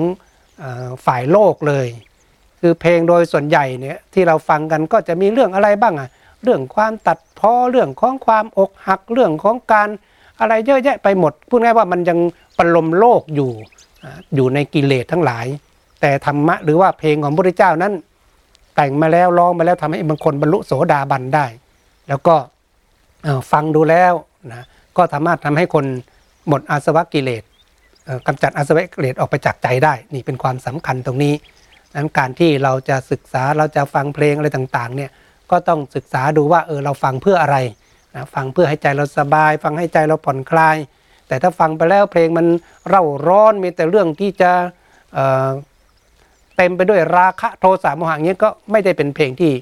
[1.06, 1.86] ฝ่ายโลกเลย
[2.60, 6.08] คือเพลงโดยส่วนใหญ่เนี่ยที่เราฟังกันก็จะมีเรื่องอะไรบ้างอะ
[6.42, 9.88] เรื่องความตัดพ้อเรื่องของความอกหักเรื่องของการ
[10.40, 12.18] อะไรเยอะแยะไปหมดพูดง่ายว่ามันยัง
[12.58, 13.50] ปรมโลกอยู่
[14.34, 15.46] อยู่ในกิเลสทั้งหลาย
[16.00, 17.92] แต่ธรรมะหรือว่าเพลงของพระพุทธเจ้านั้น
[18.76, 21.46] แต่งมาแล้วร้องมาแล้วทำให้บางคนบรรลุโสดาบันได้
[22.08, 22.34] แล้วก็
[23.52, 24.14] ฟังดูแล้ว
[24.52, 24.64] นะ
[24.96, 25.84] ก็สามารถทำให้คน
[26.48, 27.42] หมดอาสวะกิเลส
[28.26, 31.34] กำจัดอาสวะกิเลสออกไปจากใจได้ นี่เป็นความสำคัญตรงนี้
[31.94, 35.10] นั้นการที่เราจะศึกษาเราจะฟังเพลงอะไรต่างๆเนี่ย
[35.50, 37.56] ก็ต้องศึกษาดูว่าเออเราฟังเพื่ออะไร
[38.14, 40.76] นะฟังเพื่อให้ใจเราสบาย ฟังให้ใจเราผ่อนคลาย
[41.28, 42.46] แต่ถ้าฟังไปแล้วเพลงมัน
[42.88, 44.50] เร่าร้อนมีแต่เรื่องที่จะ
[45.14, 49.52] เเต็มไปด้วยราคะโทสะโมหะเงี้ยก็ไม่ได้เป็นเพลงที่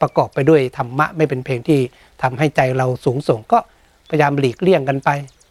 [0.00, 1.80] ประกอบไปด้วยธรรมะไม่เป็นเพลงที่
[2.22, 3.58] ทำให้ใจเราสูงส่งก็
[4.10, 5.08] พยายามหลีกเลี่ยงกันไป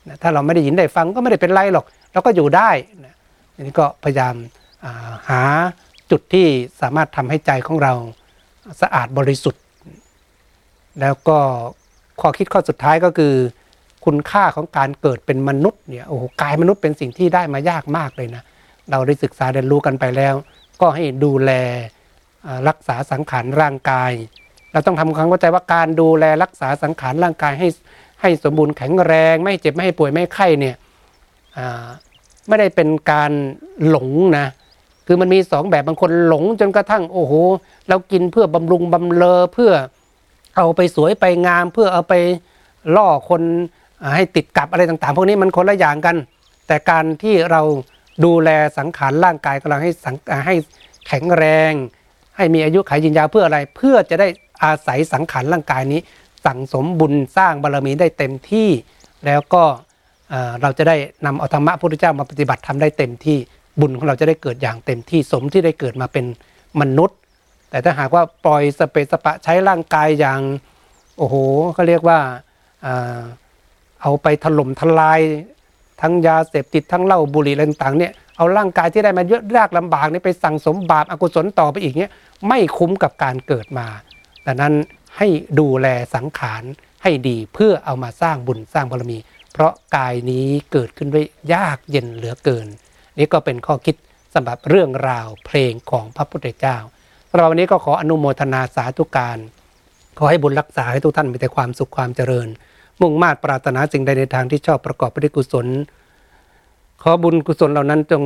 [0.08, 2.70] นะถ้าเราไม่ได้ยินได้ฟังก็ไม่ได้เป็นไรหรอกเราก็อยู่ได้
[3.06, 3.16] นะ
[3.62, 4.36] นี่ก็พยายาม
[5.30, 5.42] หา
[6.12, 6.48] จุดที่
[6.82, 7.94] สามารถทำให้ใจของเรา
[8.82, 9.64] สะอาดบริสุทธิ์
[11.02, 11.38] แล้วก็
[12.22, 13.34] ข้อคิดข้อสุดท้ายก็คือ
[14.06, 18.44] คุณค่าของการเกิดเป็นมนุษย์เนี่ยโอ้โหกายมนุษย์เป็นสิ่งที่ได้มายากมากเลยนะ
[18.92, 20.34] เราได้ศึกษาเรียนรู้กันไปแล้ว
[20.82, 21.52] ก็ให้ดูแล
[22.68, 24.12] รักษาสังขารร่างกาย
[24.72, 27.68] เราต้องทำความเข้าใจว่าการดูแลรักษาสังขารร่างกายให้
[28.22, 30.76] ให้สมบูรณ์แข็งแรง ไม่เจ็บไม่ให้ป่วยไม่ไข้เนี่ย
[32.48, 33.32] ไม่ได้เป็นการ
[33.90, 34.48] หลงนะ
[35.08, 37.34] คือมันมีสองแบบบางคนหลงจนกระทั่งโอ้โห
[37.90, 39.72] เรากินเพื่อบำรุงบำเลอเพื่อ
[40.58, 42.14] เอาไปสวยไปงาม เพื่อเอาไป
[42.96, 43.42] ล่อคน
[44.16, 46.16] ให้ติดกับอะไรต่างๆ พวกนี้มันคนละอย่างกัน
[46.68, 47.62] แต่การที่เรา
[48.26, 50.16] ดูแลสังขารร่างกายของเราให้สัง
[50.48, 50.56] ให้
[51.08, 51.74] แข็งแรง
[52.38, 54.28] ให้มีอายุขัยยืนยาวเพื่ออะไร เพื่อจะได้
[54.64, 56.02] อาศัยสังขารร่างกายนี้
[56.46, 58.70] สั่งสมบุญสร้างบารมีได้เต็มที่
[59.26, 59.64] แล้วก็
[60.62, 63.38] เราจะได้นำเอาธรรมะพระพุทธเจ้ามาปฏิบัติทำได้เต็มที่
[63.80, 66.26] บุญของเราจะได้เกิดอย่างเต็มที่สมที่ได้เกิดมาเป็น
[66.82, 67.18] มนุษย์
[67.70, 70.40] แต่ถ้าหากว่าปล่อยสเปสปะใช้ร่างกายอย่าง
[71.18, 71.36] โอ้โห
[71.74, 72.20] เขาเรียกว่า
[74.02, 75.22] เอาไปถล่มทลาย
[76.02, 82.12] ทั้งยาเสพติดทั้งเหล้าบุหรี่อะไรต่างๆเนี่ยเอาร่างกายที่ได้มาเยอะยากลำบากนี่ไปสั่งสมบาปอกุศลต่อไปอีกเนี่ย
[82.48, 83.88] ไม่คุ้มกับการเกิดมา
[84.46, 84.74] ดังนั้น
[85.18, 85.28] ให้
[85.60, 86.64] ดูแลสังขาร
[87.04, 89.18] ให้ดีเพื่อเอามาสร้างบุญสร้างบารมี
[89.52, 92.68] เพราะกายนี้เกิดขึ้นด้วยยากเย็นเหลือเกิน
[93.18, 93.96] นี่ก็เป็นข้อคิด
[94.34, 96.78] สำหรับเรื่องราวเพลงของพระพุทธเจ้า
[97.36, 99.38] เราวันนี้ก็ขออนุโมทนาสาธุการ
[100.18, 102.48] ขอให้บุญรักษาให้ทุกท่านมีแต่ความสุขความเจริญ
[103.02, 105.68] มุ่งมา่ปรารถนาสิ่งใดในทางที่ชอบประกอบไปด้วยกุศล
[107.02, 108.24] ขอบุญกุศลเหล่านั้นจง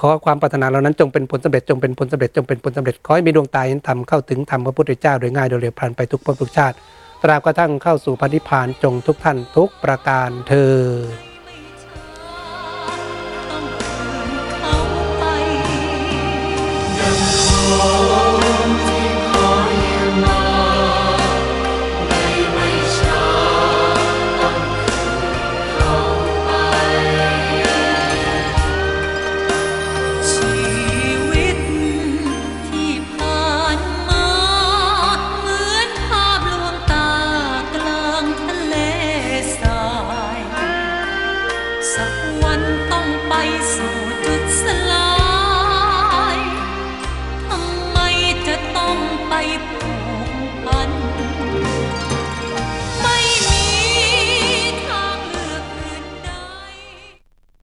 [0.00, 6.76] ขอความปรารถนาเหล่านั้นจงเป็นผลสำเร็จจงเป็นผลสำเร็จจงเป็นผลสำเร็จขอให้มีดวงตาเห็นธรรมเข้าถึงธรรมพระพุทธเจ้าโดยง่ายโดยเร็วพลันไปทุกภพทุกชาติ
[7.22, 10.78] ตราบกระทั่งเข้าสู่พันธิพานจงทุกท่านทุกประการเธอ